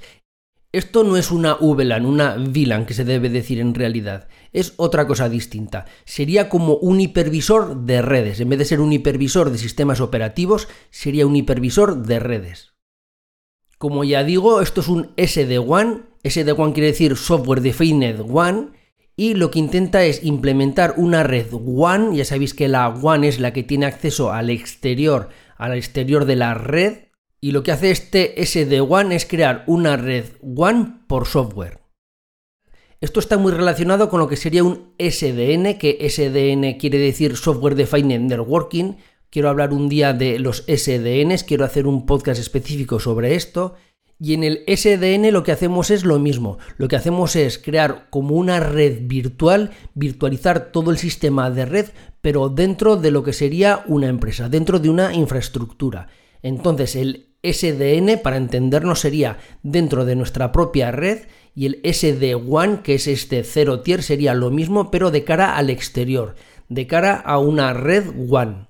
Esto 0.72 1.04
no 1.04 1.18
es 1.18 1.32
una 1.32 1.56
VLAN, 1.56 2.06
una 2.06 2.36
VLAN 2.36 2.86
que 2.86 2.94
se 2.94 3.06
debe 3.06 3.30
decir 3.30 3.60
en 3.60 3.76
realidad, 3.76 4.28
es 4.54 4.74
otra 4.78 5.06
cosa 5.06 5.30
distinta. 5.30 5.86
Sería 6.06 6.50
como 6.50 6.76
un 6.76 7.02
hipervisor 7.02 7.86
de 7.86 8.02
redes, 8.02 8.40
en 8.40 8.50
vez 8.50 8.60
de 8.60 8.66
ser 8.66 8.80
un 8.80 8.94
hipervisor 8.94 9.52
de 9.52 9.58
sistemas 9.58 10.00
operativos, 10.00 10.70
sería 10.92 11.28
un 11.28 11.36
hipervisor 11.36 12.04
de 12.04 12.20
redes. 12.20 12.74
Como 13.78 14.06
ya 14.06 14.24
digo, 14.24 14.62
esto 14.62 14.80
es 14.80 14.88
un 14.88 15.12
SD-WAN, 15.18 16.06
SD-WAN 16.24 16.72
quiere 16.72 16.88
decir 16.88 17.18
Software 17.18 17.62
Defined 17.62 18.22
WAN, 18.22 18.72
y 19.16 19.34
lo 19.34 19.52
que 19.52 19.60
intenta 19.60 20.04
es 20.04 20.24
implementar 20.24 20.96
una 20.98 21.24
red 21.24 21.48
WAN, 21.52 22.14
ya 22.14 22.26
sabéis 22.26 22.54
que 22.54 22.68
la 22.68 22.90
WAN 22.90 23.24
es 23.24 23.40
la 23.40 23.54
que 23.54 23.64
tiene 23.64 23.86
acceso 23.86 24.32
al 24.32 24.50
exterior 24.50 25.30
al 25.58 25.74
exterior 25.74 26.26
de 26.26 26.36
la 26.36 26.54
red 26.54 27.06
y 27.42 27.52
lo 27.52 27.64
que 27.64 27.72
hace 27.72 27.92
este 27.92 28.42
SD-WAN 28.44 29.12
es 29.12 29.26
crear 29.26 29.64
una 29.68 29.98
red 29.98 30.26
WAN 30.42 31.06
por 31.08 31.28
software. 31.28 31.80
Esto 33.02 33.20
está 33.20 33.38
muy 33.38 33.52
relacionado 33.52 34.10
con 34.10 34.20
lo 34.20 34.28
que 34.28 34.38
sería 34.38 34.64
un 34.64 34.94
SDN, 34.98 35.78
que 35.78 36.10
SDN 36.10 36.78
quiere 36.80 36.98
decir 36.98 37.36
Software 37.36 37.76
Defined 37.76 38.22
Networking. 38.22 38.96
Quiero 39.30 39.50
hablar 39.50 39.74
un 39.74 39.90
día 39.90 40.14
de 40.14 40.40
los 40.40 40.64
SDNs, 40.68 41.44
quiero 41.44 41.66
hacer 41.66 41.88
un 41.88 42.06
podcast 42.06 42.40
específico 42.40 43.00
sobre 43.00 43.36
esto. 43.36 43.76
Y 44.20 44.34
en 44.34 44.44
el 44.44 44.64
SDN 44.68 45.32
lo 45.32 45.44
que 45.44 45.52
hacemos 45.52 45.92
es 45.92 46.06
lo 46.06 46.20
mismo. 46.20 46.58
Lo 46.78 46.88
que 46.88 46.96
hacemos 46.96 47.36
es 47.36 47.58
crear 47.58 48.08
como 48.10 48.36
una 48.36 48.60
red 48.60 49.00
virtual, 49.02 49.72
virtualizar 49.94 50.72
todo 50.72 50.92
el 50.92 50.98
sistema 50.98 51.52
de 51.52 51.66
red, 51.66 51.88
pero 52.22 52.50
dentro 52.50 52.96
de 52.96 53.12
lo 53.12 53.24
que 53.24 53.34
sería 53.34 53.84
una 53.88 54.08
empresa, 54.08 54.48
dentro 54.48 54.80
de 54.80 54.90
una 54.90 55.14
infraestructura. 55.14 56.08
Entonces 56.42 56.96
el 56.96 57.36
SDN, 57.44 58.22
para 58.24 58.38
entendernos, 58.38 59.02
sería 59.02 59.38
dentro 59.64 60.06
de 60.06 60.16
nuestra 60.16 60.52
propia 60.52 60.92
red 60.92 61.28
y 61.54 61.68
el 61.68 61.82
SD1, 61.84 62.82
que 62.82 62.96
es 62.96 63.08
este 63.08 63.44
cero 63.44 63.82
tier, 63.82 64.02
sería 64.02 64.34
lo 64.34 64.50
mismo, 64.50 64.92
pero 64.92 65.12
de 65.12 65.24
cara 65.24 65.58
al 65.58 65.70
exterior, 65.70 66.36
de 66.70 66.88
cara 66.88 67.16
a 67.16 67.38
una 67.38 67.74
red 67.74 68.06
WAN. 68.16 68.68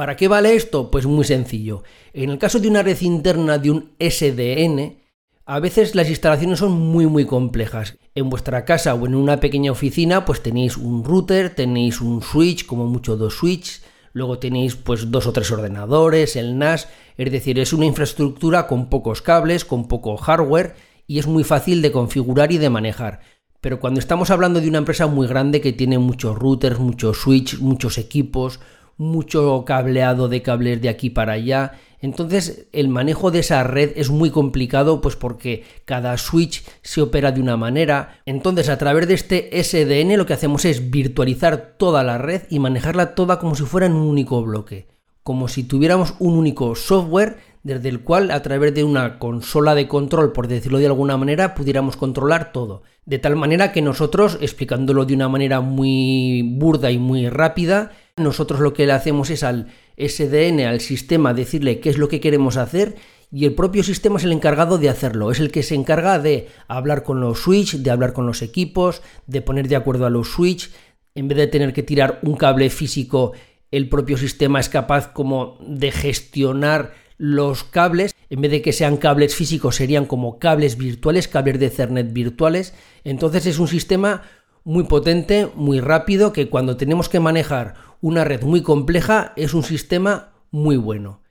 ¿Para 0.00 0.16
qué 0.16 0.28
vale 0.28 0.54
esto? 0.54 0.90
Pues 0.90 1.04
muy 1.04 1.26
sencillo. 1.26 1.82
En 2.14 2.30
el 2.30 2.38
caso 2.38 2.58
de 2.58 2.68
una 2.68 2.82
red 2.82 2.98
interna 3.02 3.58
de 3.58 3.70
un 3.70 3.90
SDN, 4.00 4.96
a 5.44 5.60
veces 5.60 5.94
las 5.94 6.08
instalaciones 6.08 6.60
son 6.60 6.72
muy 6.72 7.04
muy 7.04 7.26
complejas. 7.26 7.98
En 8.14 8.30
vuestra 8.30 8.64
casa 8.64 8.94
o 8.94 9.04
en 9.04 9.14
una 9.14 9.40
pequeña 9.40 9.72
oficina 9.72 10.24
pues 10.24 10.42
tenéis 10.42 10.78
un 10.78 11.04
router, 11.04 11.54
tenéis 11.54 12.00
un 12.00 12.22
switch, 12.22 12.64
como 12.64 12.86
mucho 12.86 13.18
dos 13.18 13.34
switches, 13.34 13.82
luego 14.14 14.38
tenéis 14.38 14.74
pues 14.74 15.10
dos 15.10 15.26
o 15.26 15.34
tres 15.34 15.50
ordenadores, 15.50 16.34
el 16.34 16.56
NAS, 16.56 16.88
es 17.18 17.30
decir, 17.30 17.58
es 17.58 17.74
una 17.74 17.84
infraestructura 17.84 18.66
con 18.66 18.88
pocos 18.88 19.20
cables, 19.20 19.66
con 19.66 19.86
poco 19.86 20.16
hardware 20.16 20.76
y 21.06 21.18
es 21.18 21.26
muy 21.26 21.44
fácil 21.44 21.82
de 21.82 21.92
configurar 21.92 22.52
y 22.52 22.56
de 22.56 22.70
manejar. 22.70 23.20
Pero 23.60 23.80
cuando 23.80 24.00
estamos 24.00 24.30
hablando 24.30 24.62
de 24.62 24.68
una 24.70 24.78
empresa 24.78 25.06
muy 25.06 25.26
grande 25.26 25.60
que 25.60 25.74
tiene 25.74 25.98
muchos 25.98 26.38
routers, 26.38 26.78
muchos 26.78 27.18
switches, 27.18 27.60
muchos 27.60 27.98
equipos, 27.98 28.60
mucho 29.00 29.64
cableado 29.64 30.28
de 30.28 30.42
cables 30.42 30.82
de 30.82 30.90
aquí 30.90 31.08
para 31.08 31.32
allá. 31.32 31.72
Entonces 32.02 32.68
el 32.72 32.88
manejo 32.88 33.30
de 33.30 33.38
esa 33.38 33.64
red 33.64 33.92
es 33.96 34.10
muy 34.10 34.30
complicado 34.30 35.00
pues 35.00 35.16
porque 35.16 35.64
cada 35.86 36.16
switch 36.18 36.62
se 36.82 37.00
opera 37.00 37.32
de 37.32 37.40
una 37.40 37.56
manera. 37.56 38.20
Entonces 38.26 38.68
a 38.68 38.76
través 38.76 39.08
de 39.08 39.14
este 39.14 39.62
SDN 39.62 40.18
lo 40.18 40.26
que 40.26 40.34
hacemos 40.34 40.66
es 40.66 40.90
virtualizar 40.90 41.76
toda 41.78 42.04
la 42.04 42.18
red 42.18 42.42
y 42.50 42.58
manejarla 42.58 43.14
toda 43.14 43.38
como 43.38 43.54
si 43.54 43.64
fuera 43.64 43.86
en 43.86 43.94
un 43.94 44.06
único 44.06 44.42
bloque. 44.42 44.86
Como 45.22 45.48
si 45.48 45.64
tuviéramos 45.64 46.14
un 46.18 46.34
único 46.34 46.74
software 46.74 47.38
desde 47.62 47.88
el 47.88 48.00
cual 48.00 48.30
a 48.30 48.42
través 48.42 48.74
de 48.74 48.84
una 48.84 49.18
consola 49.18 49.74
de 49.74 49.88
control, 49.88 50.32
por 50.32 50.46
decirlo 50.46 50.78
de 50.78 50.86
alguna 50.86 51.16
manera, 51.16 51.54
pudiéramos 51.54 51.96
controlar 51.96 52.52
todo. 52.52 52.82
De 53.04 53.18
tal 53.18 53.36
manera 53.36 53.72
que 53.72 53.82
nosotros, 53.82 54.38
explicándolo 54.40 55.04
de 55.04 55.14
una 55.14 55.28
manera 55.28 55.60
muy 55.60 56.42
burda 56.42 56.90
y 56.90 56.98
muy 56.98 57.28
rápida, 57.28 57.92
nosotros 58.16 58.60
lo 58.60 58.72
que 58.72 58.86
le 58.86 58.92
hacemos 58.92 59.30
es 59.30 59.42
al 59.42 59.68
SDN, 59.96 60.60
al 60.60 60.80
sistema, 60.80 61.34
decirle 61.34 61.80
qué 61.80 61.90
es 61.90 61.98
lo 61.98 62.08
que 62.08 62.20
queremos 62.20 62.56
hacer 62.56 62.96
y 63.32 63.44
el 63.44 63.54
propio 63.54 63.84
sistema 63.84 64.18
es 64.18 64.24
el 64.24 64.32
encargado 64.32 64.78
de 64.78 64.88
hacerlo. 64.88 65.30
Es 65.30 65.38
el 65.38 65.52
que 65.52 65.62
se 65.62 65.76
encarga 65.76 66.18
de 66.18 66.48
hablar 66.66 67.04
con 67.04 67.20
los 67.20 67.40
switch, 67.40 67.76
de 67.76 67.90
hablar 67.90 68.12
con 68.12 68.26
los 68.26 68.42
equipos, 68.42 69.02
de 69.26 69.40
poner 69.40 69.68
de 69.68 69.76
acuerdo 69.76 70.06
a 70.06 70.10
los 70.10 70.28
switch. 70.28 70.70
En 71.14 71.28
vez 71.28 71.38
de 71.38 71.46
tener 71.46 71.72
que 71.72 71.84
tirar 71.84 72.18
un 72.22 72.36
cable 72.36 72.70
físico, 72.70 73.32
el 73.70 73.88
propio 73.88 74.16
sistema 74.16 74.58
es 74.58 74.68
capaz 74.68 75.12
como 75.12 75.58
de 75.60 75.92
gestionar 75.92 76.92
los 77.18 77.64
cables, 77.64 78.16
en 78.30 78.40
vez 78.40 78.50
de 78.50 78.62
que 78.62 78.72
sean 78.72 78.96
cables 78.96 79.34
físicos, 79.36 79.76
serían 79.76 80.06
como 80.06 80.38
cables 80.38 80.76
virtuales, 80.76 81.28
cables 81.28 81.60
de 81.60 81.66
Ethernet 81.66 82.12
virtuales. 82.12 82.74
Entonces 83.04 83.46
es 83.46 83.58
un 83.58 83.68
sistema 83.68 84.22
muy 84.64 84.84
potente, 84.84 85.48
muy 85.54 85.80
rápido, 85.80 86.32
que 86.32 86.48
cuando 86.48 86.76
tenemos 86.76 87.08
que 87.08 87.20
manejar 87.20 87.74
una 88.00 88.24
red 88.24 88.42
muy 88.42 88.62
compleja 88.62 89.32
es 89.36 89.54
un 89.54 89.62
sistema 89.62 90.32
muy 90.50 90.76
bueno. 90.76 91.22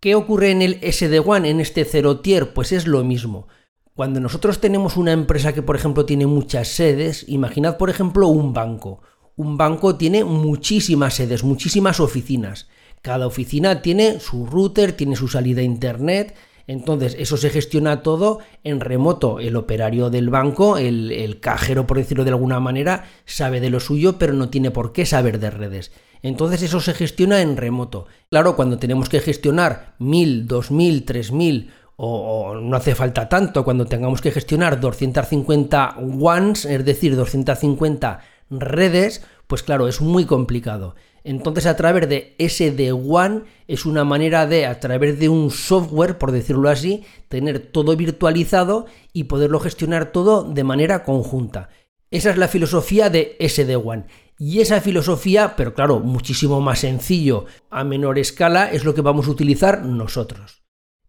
¿Qué 0.00 0.14
ocurre 0.14 0.50
en 0.50 0.62
el 0.62 0.80
SD-WAN, 0.80 1.44
en 1.44 1.60
este 1.60 1.84
cero 1.84 2.20
tier? 2.20 2.52
Pues 2.52 2.72
es 2.72 2.86
lo 2.86 3.02
mismo. 3.04 3.48
Cuando 3.94 4.20
nosotros 4.20 4.60
tenemos 4.60 4.96
una 4.96 5.12
empresa 5.12 5.52
que, 5.52 5.62
por 5.62 5.74
ejemplo, 5.74 6.06
tiene 6.06 6.26
muchas 6.26 6.68
sedes, 6.68 7.24
imaginad, 7.28 7.76
por 7.76 7.90
ejemplo, 7.90 8.28
un 8.28 8.52
banco. 8.52 9.00
Un 9.34 9.56
banco 9.56 9.96
tiene 9.96 10.24
muchísimas 10.24 11.14
sedes, 11.14 11.42
muchísimas 11.42 11.98
oficinas. 11.98 12.68
Cada 13.02 13.26
oficina 13.26 13.82
tiene 13.82 14.20
su 14.20 14.46
router, 14.46 14.92
tiene 14.92 15.16
su 15.16 15.26
salida 15.26 15.60
a 15.60 15.64
internet, 15.64 16.36
entonces, 16.68 17.16
eso 17.18 17.38
se 17.38 17.48
gestiona 17.48 18.02
todo 18.02 18.40
en 18.62 18.80
remoto. 18.80 19.40
El 19.40 19.56
operario 19.56 20.10
del 20.10 20.28
banco, 20.28 20.76
el, 20.76 21.38
cajero, 21.40 21.86
por 21.86 21.96
decirlo 21.96 22.24
de 22.24 22.30
alguna 22.30 22.60
manera, 22.60 23.06
sabe 23.24 23.60
de 23.60 23.70
lo 23.70 23.80
suyo, 23.80 24.18
pero 24.18 24.34
no 24.34 24.50
tiene 24.50 24.70
por 24.70 24.92
qué 24.92 25.06
saber 25.06 25.40
de 25.40 25.48
redes. 25.48 25.92
Entonces, 26.22 26.60
eso 26.62 26.80
se 26.80 26.92
gestiona 26.92 27.40
en 27.40 27.56
remoto. 27.56 28.06
Claro, 28.30 28.54
cuando 28.54 28.78
tenemos 28.78 29.08
que 29.08 29.20
gestionar 29.20 29.94
1000, 29.98 30.46
2000, 30.46 31.04
3000 31.06 31.70
o, 31.96 32.54
no 32.60 32.76
hace 32.76 32.94
falta 32.94 33.30
tanto, 33.30 33.64
cuando 33.64 33.86
tengamos 33.86 34.20
que 34.20 34.30
gestionar 34.30 34.78
250 34.78 35.96
ones, 36.20 36.66
es 36.66 36.84
decir, 36.84 37.16
250 37.16 38.20
redes, 38.50 39.24
pues 39.46 39.62
claro, 39.62 39.88
es 39.88 40.02
muy 40.02 40.26
complicado. 40.26 40.96
Entonces 41.28 41.66
a 41.66 41.76
través 41.76 42.08
de 42.08 42.34
SD-WAN 42.38 43.44
es 43.66 43.84
una 43.84 44.02
manera 44.02 44.46
de, 44.46 44.64
a 44.64 44.80
través 44.80 45.18
de 45.18 45.28
un 45.28 45.50
software, 45.50 46.16
por 46.16 46.32
decirlo 46.32 46.70
así, 46.70 47.04
tener 47.28 47.58
todo 47.58 47.94
virtualizado 47.96 48.86
y 49.12 49.24
poderlo 49.24 49.60
gestionar 49.60 50.10
todo 50.10 50.42
de 50.42 50.64
manera 50.64 51.04
conjunta. 51.04 51.68
Esa 52.10 52.30
es 52.30 52.38
la 52.38 52.48
filosofía 52.48 53.10
de 53.10 53.36
SD-WAN. 53.40 54.06
Y 54.38 54.60
esa 54.60 54.80
filosofía, 54.80 55.54
pero 55.54 55.74
claro, 55.74 56.00
muchísimo 56.00 56.62
más 56.62 56.78
sencillo, 56.78 57.44
a 57.68 57.84
menor 57.84 58.18
escala, 58.18 58.72
es 58.72 58.86
lo 58.86 58.94
que 58.94 59.02
vamos 59.02 59.28
a 59.28 59.32
utilizar 59.32 59.84
nosotros. 59.84 60.62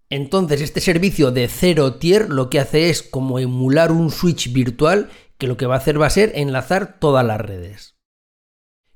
Entonces, 0.09 0.59
este 0.59 0.81
servicio 0.81 1.31
de 1.31 1.47
cero 1.47 1.93
tier 1.95 2.29
lo 2.29 2.49
que 2.49 2.59
hace 2.59 2.89
es 2.89 3.03
como 3.03 3.39
emular 3.39 3.93
un 3.93 4.11
switch 4.11 4.51
virtual 4.51 5.07
que 5.37 5.47
lo 5.47 5.55
que 5.55 5.65
va 5.65 5.75
a 5.75 5.77
hacer 5.77 6.01
va 6.01 6.07
a 6.07 6.09
ser 6.09 6.33
enlazar 6.35 6.99
todas 6.99 7.25
las 7.25 7.39
redes. 7.39 7.98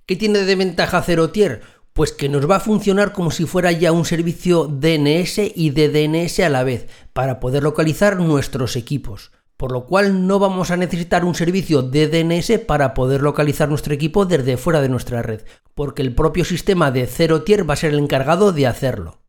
¿Qué 0.05 0.17
tiene 0.17 0.39
de 0.39 0.55
ventaja 0.57 1.01
Zero 1.01 1.29
Tier? 1.29 1.61
Pues 1.93 2.11
que 2.11 2.27
nos 2.27 2.49
va 2.49 2.57
a 2.57 2.59
funcionar 2.59 3.13
como 3.13 3.31
si 3.31 3.45
fuera 3.45 3.71
ya 3.71 3.93
un 3.93 4.03
servicio 4.03 4.65
DNS 4.65 5.37
y 5.55 5.69
de 5.69 5.87
DNS 5.87 6.41
a 6.41 6.49
la 6.49 6.65
vez, 6.65 6.87
para 7.13 7.39
poder 7.39 7.63
localizar 7.63 8.19
nuestros 8.19 8.75
equipos. 8.75 9.31
Por 9.55 9.71
lo 9.71 9.85
cual 9.85 10.27
no 10.27 10.39
vamos 10.39 10.71
a 10.71 10.77
necesitar 10.77 11.23
un 11.23 11.35
servicio 11.35 11.83
de 11.83 12.09
DNS 12.09 12.59
para 12.65 12.93
poder 12.93 13.21
localizar 13.21 13.69
nuestro 13.69 13.93
equipo 13.93 14.25
desde 14.25 14.57
fuera 14.57 14.81
de 14.81 14.89
nuestra 14.89 15.21
red, 15.21 15.43
porque 15.73 16.01
el 16.01 16.13
propio 16.13 16.43
sistema 16.43 16.91
de 16.91 17.07
Zero 17.07 17.43
Tier 17.43 17.69
va 17.69 17.75
a 17.75 17.77
ser 17.77 17.93
el 17.93 17.99
encargado 17.99 18.51
de 18.51 18.67
hacerlo. 18.67 19.21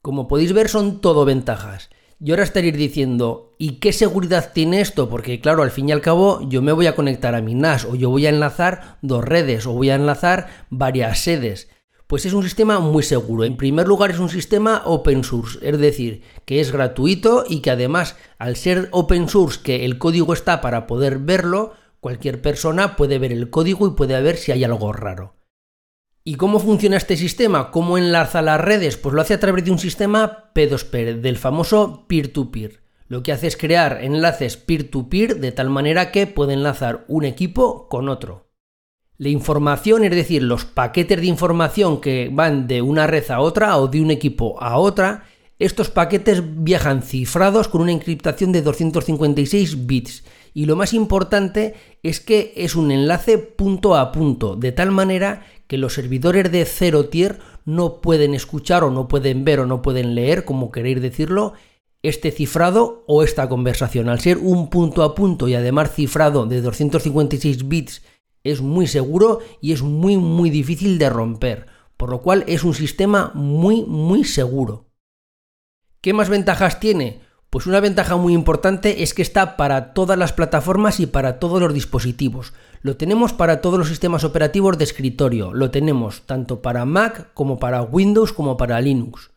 Como 0.00 0.28
podéis 0.28 0.54
ver 0.54 0.70
son 0.70 1.02
todo 1.02 1.26
ventajas. 1.26 1.90
Y 2.22 2.30
ahora 2.30 2.42
estaréis 2.42 2.76
diciendo, 2.76 3.54
¿y 3.56 3.76
qué 3.76 3.94
seguridad 3.94 4.52
tiene 4.52 4.82
esto? 4.82 5.08
Porque 5.08 5.40
claro, 5.40 5.62
al 5.62 5.70
fin 5.70 5.88
y 5.88 5.92
al 5.92 6.02
cabo 6.02 6.46
yo 6.46 6.60
me 6.60 6.72
voy 6.72 6.86
a 6.86 6.94
conectar 6.94 7.34
a 7.34 7.40
mi 7.40 7.54
NAS 7.54 7.86
o 7.86 7.94
yo 7.94 8.10
voy 8.10 8.26
a 8.26 8.28
enlazar 8.28 8.98
dos 9.00 9.24
redes 9.24 9.66
o 9.66 9.72
voy 9.72 9.88
a 9.88 9.94
enlazar 9.94 10.66
varias 10.68 11.20
sedes. 11.20 11.70
Pues 12.06 12.26
es 12.26 12.34
un 12.34 12.42
sistema 12.42 12.78
muy 12.78 13.04
seguro. 13.04 13.44
En 13.44 13.56
primer 13.56 13.88
lugar 13.88 14.10
es 14.10 14.18
un 14.18 14.28
sistema 14.28 14.82
open 14.84 15.24
source, 15.24 15.58
es 15.62 15.78
decir, 15.78 16.22
que 16.44 16.60
es 16.60 16.72
gratuito 16.72 17.44
y 17.48 17.60
que 17.60 17.70
además 17.70 18.16
al 18.36 18.56
ser 18.56 18.88
open 18.90 19.26
source, 19.30 19.60
que 19.62 19.86
el 19.86 19.96
código 19.96 20.34
está 20.34 20.60
para 20.60 20.86
poder 20.86 21.20
verlo, 21.20 21.72
cualquier 22.00 22.42
persona 22.42 22.96
puede 22.96 23.18
ver 23.18 23.32
el 23.32 23.48
código 23.48 23.86
y 23.86 23.92
puede 23.92 24.20
ver 24.20 24.36
si 24.36 24.52
hay 24.52 24.62
algo 24.62 24.92
raro. 24.92 25.39
¿Y 26.22 26.34
cómo 26.34 26.58
funciona 26.58 26.98
este 26.98 27.16
sistema? 27.16 27.70
¿Cómo 27.70 27.96
enlaza 27.96 28.42
las 28.42 28.60
redes? 28.60 28.98
Pues 28.98 29.14
lo 29.14 29.22
hace 29.22 29.32
a 29.32 29.40
través 29.40 29.64
de 29.64 29.70
un 29.70 29.78
sistema 29.78 30.52
P2P, 30.54 31.20
del 31.20 31.38
famoso 31.38 32.04
peer-to-peer. 32.08 32.82
Lo 33.08 33.22
que 33.22 33.32
hace 33.32 33.46
es 33.46 33.56
crear 33.56 33.98
enlaces 34.02 34.58
peer-to-peer 34.58 35.30
-peer 35.30 35.40
de 35.40 35.52
tal 35.52 35.70
manera 35.70 36.12
que 36.12 36.26
puede 36.26 36.52
enlazar 36.52 37.06
un 37.08 37.24
equipo 37.24 37.88
con 37.88 38.10
otro. 38.10 38.50
La 39.16 39.30
información, 39.30 40.04
es 40.04 40.10
decir, 40.10 40.42
los 40.42 40.66
paquetes 40.66 41.20
de 41.20 41.26
información 41.26 42.00
que 42.02 42.30
van 42.30 42.66
de 42.66 42.82
una 42.82 43.06
red 43.06 43.30
a 43.30 43.40
otra 43.40 43.78
o 43.78 43.88
de 43.88 44.02
un 44.02 44.10
equipo 44.10 44.62
a 44.62 44.76
otra, 44.76 45.24
estos 45.58 45.90
paquetes 45.90 46.42
viajan 46.62 47.02
cifrados 47.02 47.68
con 47.68 47.80
una 47.80 47.92
encriptación 47.92 48.52
de 48.52 48.62
256 48.62 49.86
bits. 49.86 50.24
Y 50.52 50.66
lo 50.66 50.76
más 50.76 50.92
importante 50.92 51.74
es 52.02 52.20
que 52.20 52.52
es 52.56 52.74
un 52.74 52.90
enlace 52.90 53.38
punto 53.38 53.96
a 53.96 54.12
punto, 54.12 54.56
de 54.56 54.72
tal 54.72 54.90
manera 54.90 55.46
que 55.66 55.78
los 55.78 55.94
servidores 55.94 56.50
de 56.50 56.64
cero 56.64 57.08
tier 57.08 57.38
no 57.64 58.00
pueden 58.00 58.34
escuchar 58.34 58.82
o 58.84 58.90
no 58.90 59.06
pueden 59.06 59.44
ver 59.44 59.60
o 59.60 59.66
no 59.66 59.82
pueden 59.82 60.14
leer, 60.14 60.44
como 60.44 60.72
queréis 60.72 61.00
decirlo, 61.00 61.52
este 62.02 62.30
cifrado 62.30 63.04
o 63.06 63.22
esta 63.22 63.48
conversación. 63.48 64.08
Al 64.08 64.20
ser 64.20 64.38
un 64.38 64.70
punto 64.70 65.02
a 65.02 65.14
punto 65.14 65.48
y 65.48 65.54
además 65.54 65.92
cifrado 65.94 66.46
de 66.46 66.62
256 66.62 67.68
bits, 67.68 68.02
es 68.42 68.60
muy 68.60 68.86
seguro 68.86 69.40
y 69.60 69.72
es 69.72 69.82
muy 69.82 70.16
muy 70.16 70.50
difícil 70.50 70.98
de 70.98 71.10
romper. 71.10 71.66
por 71.96 72.08
lo 72.08 72.22
cual 72.22 72.44
es 72.46 72.64
un 72.64 72.72
sistema 72.72 73.30
muy 73.34 73.84
muy 73.84 74.24
seguro. 74.24 74.86
¿Qué 76.00 76.14
más 76.14 76.30
ventajas 76.30 76.80
tiene? 76.80 77.20
Pues 77.50 77.66
una 77.66 77.80
ventaja 77.80 78.14
muy 78.14 78.32
importante 78.32 79.02
es 79.02 79.12
que 79.12 79.22
está 79.22 79.56
para 79.56 79.92
todas 79.92 80.16
las 80.16 80.32
plataformas 80.32 81.00
y 81.00 81.06
para 81.06 81.40
todos 81.40 81.60
los 81.60 81.74
dispositivos. 81.74 82.52
Lo 82.80 82.96
tenemos 82.96 83.32
para 83.32 83.60
todos 83.60 83.76
los 83.76 83.88
sistemas 83.88 84.22
operativos 84.22 84.78
de 84.78 84.84
escritorio, 84.84 85.52
lo 85.52 85.72
tenemos 85.72 86.22
tanto 86.26 86.62
para 86.62 86.84
Mac 86.84 87.34
como 87.34 87.58
para 87.58 87.82
Windows 87.82 88.32
como 88.32 88.56
para 88.56 88.80
Linux. 88.80 89.32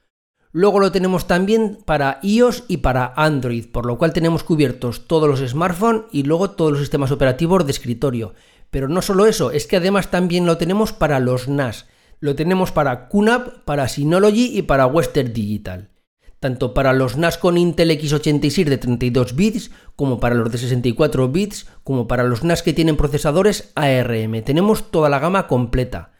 Luego 0.52 0.80
lo 0.80 0.92
tenemos 0.92 1.26
también 1.26 1.80
para 1.86 2.20
iOS 2.22 2.66
y 2.68 2.78
para 2.78 3.14
Android, 3.16 3.66
por 3.72 3.88
lo 3.88 3.98
cual 3.98 4.14
tenemos 4.14 4.44
cubiertos 4.44 5.08
todos 5.08 5.28
los 5.28 5.50
smartphones 5.50 6.04
y 6.12 6.22
luego 6.22 6.52
todos 6.52 6.74
los 6.74 6.82
sistemas 6.82 7.10
operativos 7.10 7.66
de 7.66 7.72
escritorio. 7.72 8.36
Pero 8.70 8.90
no 8.90 9.02
solo 9.02 9.26
eso, 9.26 9.50
es 9.50 9.66
que 9.66 9.78
además 9.78 10.12
también 10.12 10.46
lo 10.46 10.58
tenemos 10.58 10.94
para 10.94 11.20
los 11.20 11.48
NAS. 11.48 11.88
Lo 12.20 12.36
tenemos 12.36 12.72
para 12.72 13.10
QNAP, 13.10 13.64
para 13.66 13.88
Synology 13.88 14.56
y 14.56 14.62
para 14.62 14.86
Western 14.86 15.34
Digital 15.34 15.90
tanto 16.44 16.74
para 16.74 16.92
los 16.92 17.16
NAS 17.16 17.38
con 17.38 17.58
Intel 17.58 17.90
x86 17.92 18.66
de 18.66 18.78
32 18.78 19.34
bits, 19.34 19.72
como 19.96 20.20
para 20.20 20.36
los 20.36 20.52
de 20.52 20.58
64 20.58 21.30
bits, 21.30 21.68
como 21.86 22.06
para 22.06 22.26
los 22.26 22.44
NAS 22.44 22.64
que 22.64 22.74
tienen 22.74 22.98
procesadores 22.98 23.72
ARM. 23.76 24.44
Tenemos 24.44 24.92
toda 24.92 25.08
la 25.08 25.20
gama 25.20 25.48
completa. 25.48 26.12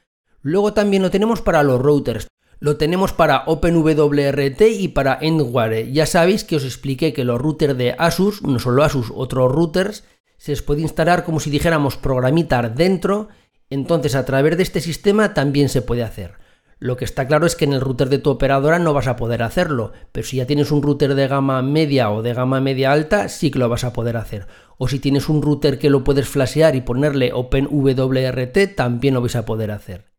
Luego 0.42 0.72
también 0.72 1.04
lo 1.04 1.12
tenemos 1.12 1.42
para 1.42 1.62
los 1.62 1.82
routers. 1.82 2.28
Lo 2.62 2.78
tenemos 2.78 3.12
para 3.12 3.44
OpenWRT 3.48 4.62
y 4.80 4.88
para 4.88 5.18
Endware. 5.20 5.92
Ya 5.92 6.06
sabéis 6.06 6.46
que 6.46 6.56
os 6.56 6.64
expliqué 6.64 7.12
que 7.12 7.26
los 7.26 7.42
routers 7.42 7.78
de 7.78 7.94
Asus, 8.00 8.44
no 8.44 8.60
solo 8.60 8.86
Asus, 8.86 9.12
otros 9.14 9.52
routers, 9.52 10.06
se 10.38 10.54
les 10.54 10.62
puede 10.62 10.84
instalar 10.84 11.26
como 11.26 11.42
si 11.42 11.50
dijéramos 11.50 11.98
programitar 11.98 12.76
dentro. 12.76 13.28
Entonces 13.70 14.16
a 14.16 14.24
través 14.24 14.56
de 14.56 14.64
este 14.64 14.80
sistema 14.80 15.34
también 15.34 15.68
se 15.68 15.82
puede 15.82 16.04
hacer. 16.04 16.36
Lo 16.84 16.98
que 16.98 17.06
está 17.06 17.28
claro 17.28 17.46
es 17.46 17.56
que 17.56 17.64
en 17.64 17.72
el 17.72 17.80
router 17.80 18.10
de 18.10 18.18
tu 18.18 18.30
operadora 18.30 18.78
no 18.78 18.94
vas 18.94 19.08
a 19.08 19.16
poder 19.16 19.42
hacerlo, 19.42 19.94
pero 20.12 20.28
si 20.28 20.36
ya 20.36 20.46
tienes 20.46 20.70
un 20.70 20.84
router 20.84 21.16
de 21.16 21.30
gama 21.30 21.62
media 21.62 22.12
o 22.12 22.22
de 22.22 22.34
gama 22.34 22.60
media 22.60 22.92
alta, 22.92 23.30
sí 23.30 23.52
que 23.52 23.60
lo 23.60 23.70
vas 23.70 23.86
a 23.86 23.94
poder 23.94 24.18
hacer. 24.18 24.48
O 24.78 24.90
si 24.90 25.00
tienes 25.00 25.30
un 25.30 25.42
router 25.42 25.80
que 25.80 25.90
lo 25.90 26.04
puedes 26.04 26.28
flashear 26.28 26.76
y 26.76 26.82
ponerle 26.82 27.32
OpenWRT, 27.32 28.76
también 28.76 29.14
lo 29.14 29.22
vais 29.22 29.38
a 29.38 29.46
poder 29.46 29.72
hacer. 29.72 30.12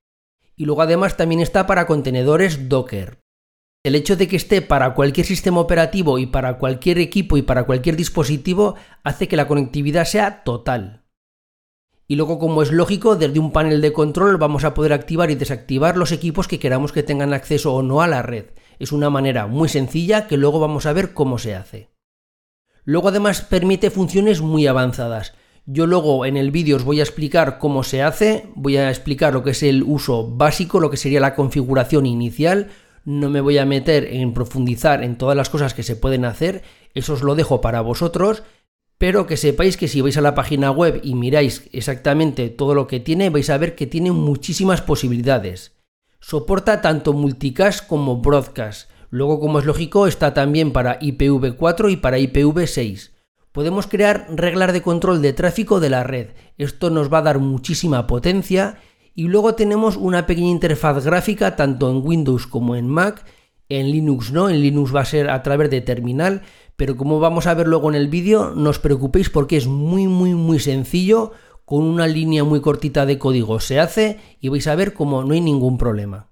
Y 0.56 0.64
luego 0.64 0.80
además 0.80 1.18
también 1.18 1.42
está 1.42 1.66
para 1.66 1.86
contenedores 1.86 2.66
Docker. 2.70 3.18
El 3.84 3.94
hecho 3.94 4.16
de 4.16 4.26
que 4.26 4.36
esté 4.36 4.62
para 4.62 4.94
cualquier 4.94 5.26
sistema 5.26 5.60
operativo 5.60 6.18
y 6.18 6.24
para 6.24 6.56
cualquier 6.56 6.96
equipo 6.96 7.36
y 7.36 7.42
para 7.42 7.64
cualquier 7.64 7.94
dispositivo 7.94 8.76
hace 9.02 9.28
que 9.28 9.36
la 9.36 9.48
conectividad 9.48 10.06
sea 10.06 10.42
total. 10.44 11.03
Y 12.06 12.16
luego, 12.16 12.38
como 12.38 12.62
es 12.62 12.70
lógico, 12.70 13.16
desde 13.16 13.38
un 13.38 13.50
panel 13.50 13.80
de 13.80 13.92
control 13.92 14.36
vamos 14.36 14.64
a 14.64 14.74
poder 14.74 14.92
activar 14.92 15.30
y 15.30 15.36
desactivar 15.36 15.96
los 15.96 16.12
equipos 16.12 16.48
que 16.48 16.58
queramos 16.58 16.92
que 16.92 17.02
tengan 17.02 17.32
acceso 17.32 17.72
o 17.74 17.82
no 17.82 18.02
a 18.02 18.08
la 18.08 18.22
red. 18.22 18.46
Es 18.78 18.92
una 18.92 19.08
manera 19.08 19.46
muy 19.46 19.68
sencilla 19.68 20.26
que 20.26 20.36
luego 20.36 20.60
vamos 20.60 20.84
a 20.84 20.92
ver 20.92 21.14
cómo 21.14 21.38
se 21.38 21.54
hace. 21.54 21.88
Luego 22.84 23.08
además 23.08 23.40
permite 23.40 23.90
funciones 23.90 24.42
muy 24.42 24.66
avanzadas. 24.66 25.32
Yo 25.64 25.86
luego 25.86 26.26
en 26.26 26.36
el 26.36 26.50
vídeo 26.50 26.76
os 26.76 26.84
voy 26.84 27.00
a 27.00 27.04
explicar 27.04 27.58
cómo 27.58 27.82
se 27.84 28.02
hace, 28.02 28.50
voy 28.54 28.76
a 28.76 28.90
explicar 28.90 29.32
lo 29.32 29.42
que 29.42 29.52
es 29.52 29.62
el 29.62 29.82
uso 29.82 30.28
básico, 30.28 30.78
lo 30.78 30.90
que 30.90 30.98
sería 30.98 31.20
la 31.20 31.34
configuración 31.34 32.04
inicial, 32.04 32.68
no 33.06 33.30
me 33.30 33.40
voy 33.40 33.56
a 33.56 33.64
meter 33.64 34.04
en 34.04 34.34
profundizar 34.34 35.02
en 35.02 35.16
todas 35.16 35.36
las 35.36 35.48
cosas 35.48 35.72
que 35.72 35.82
se 35.82 35.96
pueden 35.96 36.26
hacer, 36.26 36.62
eso 36.92 37.14
os 37.14 37.22
lo 37.22 37.34
dejo 37.34 37.62
para 37.62 37.80
vosotros 37.80 38.42
pero 39.04 39.26
que 39.26 39.36
sepáis 39.36 39.76
que 39.76 39.86
si 39.86 40.00
vais 40.00 40.16
a 40.16 40.22
la 40.24 40.34
página 40.34 40.70
web 40.70 40.98
y 41.04 41.14
miráis 41.14 41.68
exactamente 41.72 42.48
todo 42.48 42.74
lo 42.74 42.86
que 42.86 43.00
tiene, 43.00 43.28
vais 43.28 43.50
a 43.50 43.58
ver 43.58 43.74
que 43.74 43.86
tiene 43.86 44.12
muchísimas 44.12 44.80
posibilidades. 44.80 45.76
Soporta 46.20 46.80
tanto 46.80 47.12
multicast 47.12 47.86
como 47.86 48.22
broadcast. 48.22 48.88
Luego, 49.10 49.40
como 49.40 49.58
es 49.58 49.66
lógico, 49.66 50.06
está 50.06 50.32
también 50.32 50.72
para 50.72 50.98
IPv4 51.00 51.92
y 51.92 51.96
para 51.98 52.18
IPv6. 52.18 53.10
Podemos 53.52 53.86
crear 53.88 54.26
reglas 54.30 54.72
de 54.72 54.80
control 54.80 55.20
de 55.20 55.34
tráfico 55.34 55.80
de 55.80 55.90
la 55.90 56.02
red. 56.02 56.28
Esto 56.56 56.88
nos 56.88 57.12
va 57.12 57.18
a 57.18 57.28
dar 57.28 57.40
muchísima 57.40 58.06
potencia. 58.06 58.78
Y 59.14 59.24
luego 59.28 59.54
tenemos 59.54 59.98
una 59.98 60.24
pequeña 60.24 60.48
interfaz 60.48 61.04
gráfica 61.04 61.56
tanto 61.56 61.90
en 61.90 62.00
Windows 62.02 62.46
como 62.46 62.74
en 62.74 62.88
Mac. 62.88 63.22
En 63.68 63.90
Linux 63.90 64.32
no, 64.32 64.48
en 64.48 64.62
Linux 64.62 64.94
va 64.94 65.02
a 65.02 65.04
ser 65.04 65.28
a 65.28 65.42
través 65.42 65.68
de 65.68 65.82
terminal 65.82 66.40
pero 66.76 66.96
como 66.96 67.20
vamos 67.20 67.46
a 67.46 67.54
ver 67.54 67.68
luego 67.68 67.88
en 67.88 67.94
el 67.94 68.08
vídeo, 68.08 68.52
no 68.54 68.70
os 68.70 68.78
preocupéis 68.78 69.30
porque 69.30 69.56
es 69.56 69.66
muy 69.66 70.08
muy 70.08 70.34
muy 70.34 70.58
sencillo, 70.58 71.32
con 71.64 71.84
una 71.84 72.06
línea 72.06 72.44
muy 72.44 72.60
cortita 72.60 73.06
de 73.06 73.18
código 73.18 73.60
se 73.60 73.80
hace 73.80 74.18
y 74.40 74.48
vais 74.48 74.66
a 74.66 74.74
ver 74.74 74.94
cómo 74.94 75.24
no 75.24 75.34
hay 75.34 75.40
ningún 75.40 75.78
problema. 75.78 76.30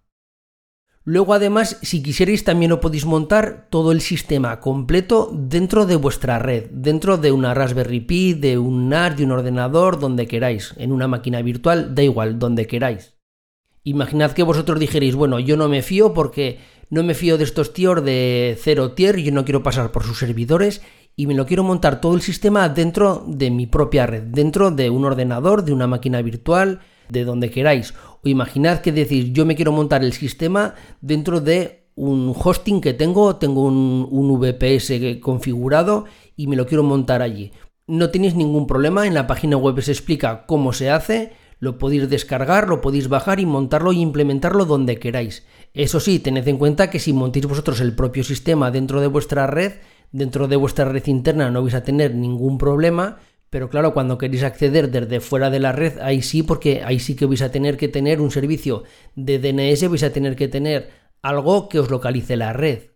Luego 1.05 1.35
además, 1.35 1.79
si 1.83 2.01
quisierais 2.01 2.45
también 2.45 2.71
lo 2.71 2.81
podéis 2.81 3.07
montar 3.07 3.67
todo 3.71 3.91
el 3.91 4.01
sistema 4.01 4.61
completo 4.61 5.31
dentro 5.33 5.85
de 5.85 5.97
vuestra 5.97 6.39
red, 6.39 6.71
dentro 6.71 7.19
de 7.19 7.33
una 7.33 7.55
Raspberry 7.55 8.01
Pi, 8.01 8.35
de 8.35 8.57
un 8.57 8.89
NAS, 8.89 9.17
de 9.17 9.25
un 9.25 9.33
ordenador, 9.33 9.99
donde 9.99 10.29
queráis, 10.29 10.75
en 10.77 10.93
una 10.93 11.09
máquina 11.09 11.43
virtual, 11.43 11.97
da 11.97 12.05
igual, 12.05 12.39
donde 12.39 12.69
queráis. 12.69 13.17
Imaginad 13.83 14.31
que 14.31 14.45
vosotros 14.45 14.79
dijerais, 14.79 15.17
bueno, 15.17 15.41
yo 15.41 15.57
no 15.57 15.69
me 15.69 15.83
fío 15.83 16.15
porque 16.15 16.61
no 16.93 17.03
me 17.03 17.15
fío 17.15 17.39
de 17.39 17.45
estos 17.45 17.73
tíos 17.73 18.05
de 18.05 18.55
cero 18.61 18.93
tier, 18.93 19.17
yo 19.17 19.33
no 19.33 19.47
quiero 19.47 19.63
pasar 19.63 19.93
por 19.93 20.05
sus 20.05 20.19
servidores 20.19 20.83
y 21.17 21.27
me 21.27 21.33
lo 21.33 21.47
quiero 21.47 21.63
montar 21.63 22.03
todo 22.03 22.15
el 22.15 22.21
sistema 22.21 22.69
dentro 22.69 23.25
de 23.27 23.51
mi 23.51 23.67
propia 23.67 24.05
red, 24.05 24.25
dentro 24.25 24.71
de 24.71 24.91
un 24.91 25.07
ordenador, 25.07 25.65
de 25.65 25.73
una 25.73 25.87
máquina 25.87 26.21
virtual, 26.21 26.81
de 27.09 27.25
donde 27.25 27.51
queráis. 27.51 27.95
O 28.23 28.29
imaginad 28.29 28.81
que 28.81 28.93
decís, 28.93 29.33
yo 29.33 29.47
me 29.47 29.57
quiero 29.57 29.73
montar 29.73 30.05
el 30.05 30.13
sistema 30.13 30.75
dentro 31.01 31.41
de 31.41 31.87
un 31.95 32.35
hosting 32.37 32.83
que 32.83 32.93
tengo, 32.93 33.37
tengo 33.37 33.65
un, 33.65 34.07
un 34.11 34.39
VPS 34.39 35.19
configurado 35.23 36.05
y 36.37 36.47
me 36.47 36.57
lo 36.57 36.67
quiero 36.67 36.83
montar 36.83 37.23
allí. 37.23 37.53
No 37.87 38.11
tenéis 38.11 38.35
ningún 38.35 38.67
problema, 38.67 39.07
en 39.07 39.15
la 39.15 39.27
página 39.27 39.57
web 39.57 39.81
se 39.81 39.93
explica 39.93 40.45
cómo 40.45 40.75
se 40.75 40.91
hace 40.91 41.33
lo 41.63 41.79
podéis 41.79 42.11
descargar, 42.11 42.69
lo 42.69 42.81
podéis 42.81 43.07
bajar 43.07 43.39
y 43.39 43.47
montarlo 43.47 43.93
y 43.93 44.01
implementarlo 44.01 44.65
donde 44.65 44.99
queráis. 44.99 45.47
Eso 45.75 46.01
sí, 46.01 46.19
tened 46.19 46.49
en 46.49 46.59
cuenta 46.59 46.91
que 46.91 46.99
si 46.99 47.13
montéis 47.13 47.47
vosotros 47.47 47.81
el 47.81 47.95
propio 47.95 48.25
sistema 48.25 48.73
dentro 48.73 49.01
de 49.01 49.07
vuestra 49.07 49.47
red, 49.47 49.75
dentro 50.11 50.49
de 50.49 50.57
vuestra 50.57 50.87
red 50.87 51.07
interna 51.07 51.53
no 51.53 51.63
vais 51.63 51.75
a 51.75 51.85
tener 51.85 52.17
ningún 52.17 52.59
problema, 52.59 53.21
pero 53.49 53.71
claro, 53.71 53.95
cuando 53.95 54.19
queréis 54.19 54.43
acceder 54.43 54.91
desde 54.91 55.21
fuera 55.21 55.51
de 55.51 55.61
la 55.61 55.71
red, 55.71 56.01
ahí 56.01 56.21
sí, 56.21 56.43
porque 56.43 56.83
ahí 56.85 56.99
sí 56.99 57.15
que 57.15 57.27
vais 57.27 57.43
a 57.43 57.53
tener 57.53 57.77
que 57.77 57.87
tener 57.87 58.21
un 58.21 58.33
servicio 58.33 58.83
de 59.15 59.39
DNS, 59.39 59.89
vais 59.89 60.03
a 60.03 60.13
tener 60.13 60.35
que 60.35 60.49
tener 60.49 60.91
algo 61.23 61.69
que 61.69 61.79
os 61.79 61.91
localice 61.91 62.37
la 62.37 62.53
red. 62.53 62.91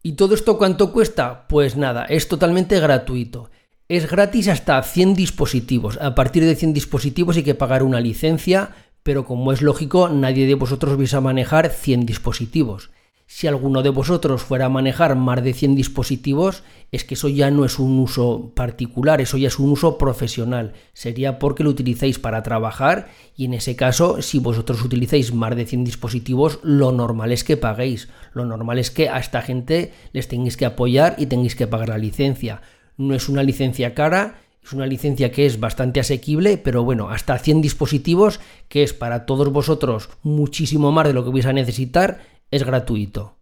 ¿Y 0.00 0.12
todo 0.12 0.36
esto 0.36 0.58
cuánto 0.58 0.92
cuesta? 0.92 1.48
Pues 1.48 1.76
nada, 1.76 2.04
es 2.04 2.28
totalmente 2.28 2.78
gratuito. 2.78 3.50
Es 3.90 4.10
gratis 4.10 4.48
hasta 4.48 4.82
100 4.82 5.14
dispositivos. 5.14 5.96
A 6.02 6.14
partir 6.14 6.44
de 6.44 6.54
100 6.54 6.74
dispositivos 6.74 7.38
hay 7.38 7.42
que 7.42 7.54
pagar 7.54 7.82
una 7.82 8.02
licencia, 8.02 8.72
pero 9.02 9.24
como 9.24 9.50
es 9.50 9.62
lógico, 9.62 10.10
nadie 10.10 10.46
de 10.46 10.56
vosotros 10.56 10.98
vais 10.98 11.14
a 11.14 11.22
manejar 11.22 11.70
100 11.70 12.04
dispositivos. 12.04 12.90
Si 13.26 13.46
alguno 13.46 13.82
de 13.82 13.88
vosotros 13.88 14.42
fuera 14.42 14.66
a 14.66 14.68
manejar 14.68 15.16
más 15.16 15.42
de 15.42 15.54
100 15.54 15.74
dispositivos, 15.74 16.64
es 16.92 17.04
que 17.04 17.14
eso 17.14 17.30
ya 17.30 17.50
no 17.50 17.64
es 17.64 17.78
un 17.78 17.98
uso 17.98 18.52
particular, 18.54 19.22
eso 19.22 19.38
ya 19.38 19.48
es 19.48 19.58
un 19.58 19.70
uso 19.70 19.96
profesional. 19.96 20.74
Sería 20.92 21.38
porque 21.38 21.64
lo 21.64 21.70
utilizáis 21.70 22.18
para 22.18 22.42
trabajar 22.42 23.08
y 23.36 23.46
en 23.46 23.54
ese 23.54 23.74
caso, 23.74 24.20
si 24.20 24.38
vosotros 24.38 24.84
utilizáis 24.84 25.32
más 25.32 25.56
de 25.56 25.64
100 25.64 25.84
dispositivos, 25.84 26.58
lo 26.62 26.92
normal 26.92 27.32
es 27.32 27.42
que 27.42 27.56
paguéis. 27.56 28.10
Lo 28.34 28.44
normal 28.44 28.78
es 28.78 28.90
que 28.90 29.08
a 29.08 29.18
esta 29.18 29.40
gente 29.40 29.94
les 30.12 30.28
tengáis 30.28 30.58
que 30.58 30.66
apoyar 30.66 31.14
y 31.16 31.24
tengáis 31.24 31.56
que 31.56 31.66
pagar 31.66 31.88
la 31.88 31.96
licencia. 31.96 32.60
No 32.98 33.14
es 33.14 33.30
una 33.30 33.42
licencia 33.42 33.94
cara, 33.94 34.40
es 34.62 34.74
una 34.74 34.86
licencia 34.86 35.32
que 35.32 35.46
es 35.46 35.60
bastante 35.60 36.00
asequible, 36.00 36.58
pero 36.58 36.84
bueno, 36.84 37.08
hasta 37.08 37.38
100 37.38 37.62
dispositivos, 37.62 38.40
que 38.68 38.82
es 38.82 38.92
para 38.92 39.24
todos 39.24 39.50
vosotros 39.50 40.10
muchísimo 40.22 40.92
más 40.92 41.06
de 41.06 41.14
lo 41.14 41.24
que 41.24 41.30
vais 41.30 41.46
a 41.46 41.54
necesitar, 41.54 42.20
es 42.50 42.64
gratuito. 42.64 43.37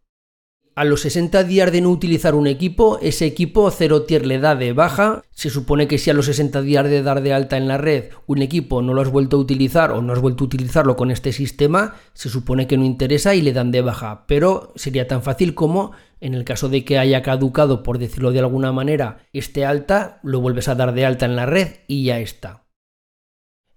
A 0.78 0.84
los 0.84 1.00
60 1.00 1.44
días 1.44 1.72
de 1.72 1.80
no 1.80 1.88
utilizar 1.88 2.34
un 2.34 2.46
equipo, 2.46 2.98
ese 3.00 3.24
equipo 3.24 3.70
cero 3.70 4.02
tier 4.02 4.26
le 4.26 4.38
da 4.38 4.54
de 4.54 4.74
baja. 4.74 5.22
Se 5.30 5.48
supone 5.48 5.88
que 5.88 5.96
si 5.96 6.10
a 6.10 6.12
los 6.12 6.26
60 6.26 6.60
días 6.60 6.84
de 6.84 7.02
dar 7.02 7.22
de 7.22 7.32
alta 7.32 7.56
en 7.56 7.66
la 7.66 7.78
red 7.78 8.10
un 8.26 8.42
equipo 8.42 8.82
no 8.82 8.92
lo 8.92 9.00
has 9.00 9.08
vuelto 9.08 9.38
a 9.38 9.40
utilizar 9.40 9.90
o 9.90 10.02
no 10.02 10.12
has 10.12 10.20
vuelto 10.20 10.44
a 10.44 10.48
utilizarlo 10.48 10.94
con 10.94 11.10
este 11.10 11.32
sistema, 11.32 11.94
se 12.12 12.28
supone 12.28 12.66
que 12.66 12.76
no 12.76 12.84
interesa 12.84 13.34
y 13.34 13.40
le 13.40 13.54
dan 13.54 13.70
de 13.70 13.80
baja. 13.80 14.26
Pero 14.26 14.74
sería 14.76 15.08
tan 15.08 15.22
fácil 15.22 15.54
como 15.54 15.92
en 16.20 16.34
el 16.34 16.44
caso 16.44 16.68
de 16.68 16.84
que 16.84 16.98
haya 16.98 17.22
caducado, 17.22 17.82
por 17.82 17.96
decirlo 17.96 18.30
de 18.32 18.40
alguna 18.40 18.70
manera, 18.70 19.24
este 19.32 19.64
alta, 19.64 20.20
lo 20.22 20.42
vuelves 20.42 20.68
a 20.68 20.74
dar 20.74 20.92
de 20.92 21.06
alta 21.06 21.24
en 21.24 21.36
la 21.36 21.46
red 21.46 21.68
y 21.86 22.04
ya 22.04 22.18
está. 22.18 22.66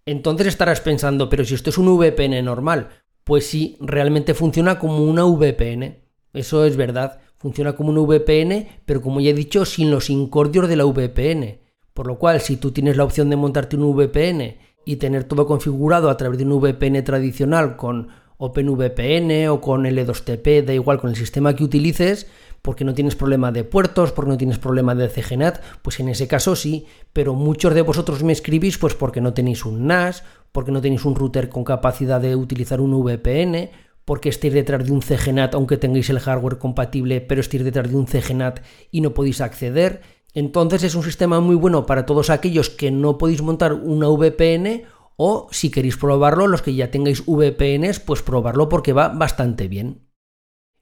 Entonces 0.06 0.48
estarás 0.48 0.82
pensando, 0.82 1.30
pero 1.30 1.46
si 1.46 1.54
esto 1.54 1.70
es 1.70 1.78
un 1.78 1.98
VPN 1.98 2.44
normal, 2.44 2.90
pues 3.24 3.46
sí, 3.46 3.78
realmente 3.80 4.34
funciona 4.34 4.80
como 4.80 5.02
una 5.02 5.24
VPN. 5.24 6.09
Eso 6.34 6.66
es 6.66 6.78
verdad, 6.78 7.20
funciona 7.38 7.74
como 7.74 7.90
un 7.90 8.08
VPN, 8.08 8.68
pero 8.86 9.02
como 9.02 9.20
ya 9.20 9.32
he 9.32 9.34
dicho, 9.34 9.66
sin 9.66 9.92
los 9.92 10.10
incordios 10.10 10.68
de 10.68 10.76
la 10.76 10.86
VPN. 10.86 11.60
Por 11.94 12.08
lo 12.08 12.18
cual, 12.18 12.40
si 12.42 12.58
tú 12.58 12.72
tienes 12.72 12.98
la 12.98 13.04
opción 13.04 13.30
de 13.30 13.36
montarte 13.36 13.76
un 13.76 13.96
VPN 13.96 14.58
y 14.86 14.96
tener 14.98 15.24
todo 15.24 15.48
configurado 15.48 16.10
a 16.10 16.18
través 16.18 16.38
de 16.38 16.46
un 16.46 16.62
VPN 16.62 17.04
tradicional 17.04 17.76
con 17.76 18.10
OpenVPN 18.38 19.50
o 19.50 19.60
con 19.60 19.84
L2TP, 19.84 20.64
da 20.64 20.74
igual 20.74 21.00
con 21.00 21.10
el 21.10 21.16
sistema 21.16 21.56
que 21.56 21.64
utilices, 21.64 22.28
porque 22.62 22.86
no 22.86 22.94
tienes 22.94 23.16
problema 23.16 23.52
de 23.52 23.64
puertos, 23.64 24.12
porque 24.12 24.32
no 24.32 24.38
tienes 24.38 24.60
problema 24.60 24.96
de 24.96 25.10
CGNAT, 25.10 25.62
pues 25.82 26.00
en 26.00 26.10
ese 26.10 26.28
caso 26.28 26.56
sí, 26.56 26.86
pero 27.14 27.34
muchos 27.34 27.74
de 27.74 27.82
vosotros 27.82 28.24
me 28.24 28.34
escribís 28.34 28.78
pues 28.78 28.96
porque 28.96 29.22
no 29.22 29.34
tenéis 29.34 29.66
un 29.66 29.88
NAS, 29.88 30.24
porque 30.52 30.72
no 30.72 30.82
tenéis 30.82 31.06
un 31.06 31.16
router 31.16 31.50
con 31.50 31.64
capacidad 31.64 32.22
de 32.22 32.36
utilizar 32.36 32.82
un 32.82 32.92
VPN, 33.04 33.70
porque 34.10 34.30
estéis 34.30 34.56
detrás 34.56 34.84
de 34.84 34.92
un 34.92 35.04
CGNAT 35.04 35.54
aunque 35.54 35.78
tengáis 35.78 36.10
el 36.10 36.20
hardware 36.20 36.58
compatible, 36.58 37.22
pero 37.22 37.42
estéis 37.42 37.64
detrás 37.64 37.92
de 37.92 37.96
un 37.96 38.08
CGNAT 38.08 38.62
y 38.90 39.02
no 39.02 39.14
podéis 39.14 39.40
acceder. 39.40 40.02
Entonces 40.34 40.82
es 40.82 40.96
un 40.96 41.04
sistema 41.04 41.40
muy 41.42 41.56
bueno 41.56 41.86
para 41.86 42.08
todos 42.08 42.32
aquellos 42.32 42.72
que 42.72 42.90
no 42.90 43.20
podéis 43.20 43.44
montar 43.44 43.74
una 43.74 44.08
VPN 44.08 44.82
o 45.16 45.48
si 45.52 45.70
queréis 45.70 45.96
probarlo, 45.96 46.48
los 46.48 46.64
que 46.64 46.74
ya 46.74 46.90
tengáis 46.90 47.24
VPNs, 47.24 48.00
pues 48.00 48.24
probarlo 48.24 48.68
porque 48.68 48.94
va 48.94 49.10
bastante 49.10 49.68
bien. 49.68 50.08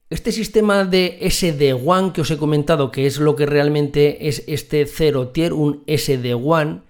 Este 0.10 0.32
sistema 0.32 0.86
de 0.86 1.20
SD-WAN 1.30 2.14
que 2.14 2.22
os 2.22 2.32
he 2.32 2.38
comentado, 2.38 2.92
que 2.92 3.08
es 3.08 3.20
lo 3.20 3.36
que 3.36 3.46
realmente 3.46 4.30
es 4.30 4.46
este 4.48 4.86
Zero 4.86 5.32
Tier, 5.34 5.52
un 5.52 5.84
SD-WAN, 5.86 6.86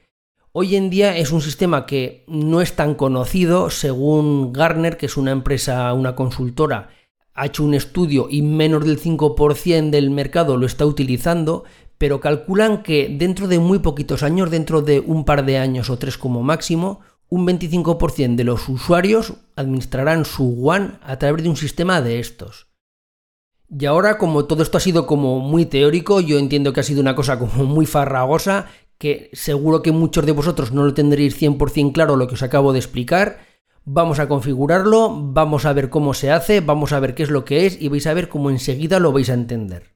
hoy 0.60 0.76
en 0.76 0.90
día 0.90 1.16
es 1.16 1.32
un 1.32 1.42
sistema 1.42 1.86
que 1.86 2.24
no 2.26 2.62
es 2.62 2.76
tan 2.76 2.96
conocido, 2.96 3.70
según 3.70 4.54
Gartner, 4.54 4.98
que 4.98 5.06
es 5.06 5.16
una 5.16 5.30
empresa, 5.30 5.94
una 5.94 6.16
consultora, 6.16 6.90
ha 7.36 7.46
hecho 7.46 7.64
un 7.64 7.76
estudio 7.76 8.26
y 8.28 8.42
menos 8.42 8.84
del 8.84 9.00
5% 9.00 9.92
del 9.92 10.10
mercado 10.10 10.58
lo 10.58 10.66
está 10.66 10.88
utilizando, 10.88 11.64
pero 12.00 12.20
calculan 12.20 12.82
que 12.82 13.08
dentro 13.08 13.48
de 13.48 13.60
muy 13.60 13.78
poquitos 13.78 14.24
años, 14.24 14.50
dentro 14.50 14.82
de 14.82 15.00
un 15.00 15.26
par 15.26 15.46
de 15.46 15.60
años 15.60 15.92
o 15.92 16.00
tres 16.00 16.18
como 16.18 16.42
máximo, 16.42 17.02
un 17.30 17.46
25% 17.46 18.36
de 18.36 18.44
los 18.44 18.68
usuarios 18.68 19.36
administrarán 19.56 20.26
su 20.26 20.44
WAN 20.44 20.98
a 21.04 21.20
través 21.20 21.44
de 21.44 21.50
un 21.50 21.56
sistema 21.56 22.02
de 22.02 22.20
estos. 22.20 22.66
Y 23.70 23.86
ahora, 23.86 24.18
como 24.18 24.46
todo 24.46 24.64
esto 24.64 24.78
ha 24.78 24.82
sido 24.82 25.06
como 25.06 25.40
muy 25.40 25.68
teórico, 25.68 26.20
yo 26.20 26.40
entiendo 26.40 26.74
que 26.74 26.80
ha 26.80 26.84
sido 26.84 27.02
una 27.02 27.16
cosa 27.16 27.38
como 27.38 27.66
muy 27.66 27.86
farragosa, 27.86 28.68
que 28.98 29.30
seguro 29.34 29.82
que 29.82 29.92
muchos 29.92 30.26
de 30.26 30.32
vosotros 30.32 30.72
no 30.72 30.84
lo 30.84 30.94
tendréis 30.94 31.40
100% 31.40 31.92
claro 31.94 32.16
lo 32.16 32.28
que 32.28 32.36
os 32.36 32.44
acabo 32.44 32.74
de 32.74 32.80
explicar. 32.80 33.40
Vamos 33.86 34.20
a 34.20 34.28
configurarlo, 34.28 35.16
vamos 35.34 35.66
a 35.66 35.74
ver 35.74 35.90
cómo 35.90 36.14
se 36.14 36.32
hace, 36.32 36.60
vamos 36.60 36.92
a 36.92 37.00
ver 37.00 37.16
qué 37.16 37.24
es 37.24 37.30
lo 37.30 37.46
que 37.46 37.66
es 37.66 37.82
y 37.82 37.88
vais 37.88 38.08
a 38.08 38.14
ver 38.14 38.28
cómo 38.28 38.50
enseguida 38.50 39.00
lo 39.00 39.12
vais 39.12 39.30
a 39.30 39.34
entender. 39.34 39.96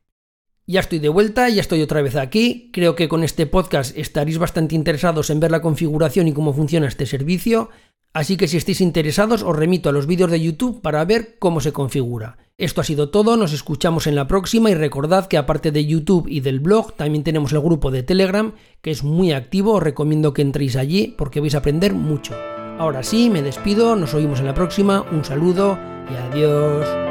Ya 0.68 0.80
estoy 0.80 1.00
de 1.00 1.10
vuelta, 1.10 1.50
ya 1.50 1.60
estoy 1.60 1.82
otra 1.82 2.02
vez 2.02 2.16
aquí. 2.16 2.70
Creo 2.72 2.96
que 2.96 3.10
con 3.10 3.24
este 3.24 3.48
podcast 3.48 3.98
estaréis 3.98 4.38
bastante 4.38 4.76
interesados 4.76 5.30
en 5.30 5.40
ver 5.40 5.52
la 5.52 5.62
configuración 5.62 6.28
y 6.28 6.34
cómo 6.34 6.54
funciona 6.54 6.88
este 6.88 7.06
servicio. 7.06 7.70
Así 8.14 8.36
que 8.36 8.48
si 8.48 8.58
estáis 8.58 8.82
interesados 8.82 9.42
os 9.42 9.56
remito 9.56 9.88
a 9.90 9.94
los 9.94 10.06
vídeos 10.06 10.30
de 10.32 10.42
YouTube 10.42 10.82
para 10.82 11.06
ver 11.06 11.38
cómo 11.40 11.62
se 11.62 11.72
configura. 11.72 12.38
Esto 12.58 12.82
ha 12.82 12.84
sido 12.84 13.10
todo, 13.10 13.38
nos 13.38 13.54
escuchamos 13.54 14.06
en 14.06 14.16
la 14.16 14.28
próxima 14.28 14.70
y 14.70 14.76
recordad 14.76 15.28
que 15.28 15.38
aparte 15.38 15.72
de 15.72 15.86
YouTube 15.86 16.28
y 16.28 16.42
del 16.42 16.60
blog 16.60 16.94
también 16.96 17.24
tenemos 17.24 17.54
el 17.54 17.62
grupo 17.62 17.90
de 17.90 18.04
Telegram 18.04 18.54
que 18.82 18.92
es 18.92 19.04
muy 19.04 19.32
activo, 19.32 19.74
os 19.74 19.84
recomiendo 19.84 20.34
que 20.34 20.42
entréis 20.42 20.76
allí 20.76 21.16
porque 21.18 21.40
vais 21.40 21.56
a 21.56 21.60
aprender 21.60 21.94
mucho. 21.94 22.36
Ahora 22.78 23.02
sí, 23.04 23.30
me 23.30 23.42
despido, 23.42 23.96
nos 23.96 24.14
oímos 24.14 24.40
en 24.40 24.46
la 24.46 24.54
próxima, 24.54 25.06
un 25.12 25.24
saludo 25.24 25.80
y 26.12 26.16
adiós. 26.16 27.11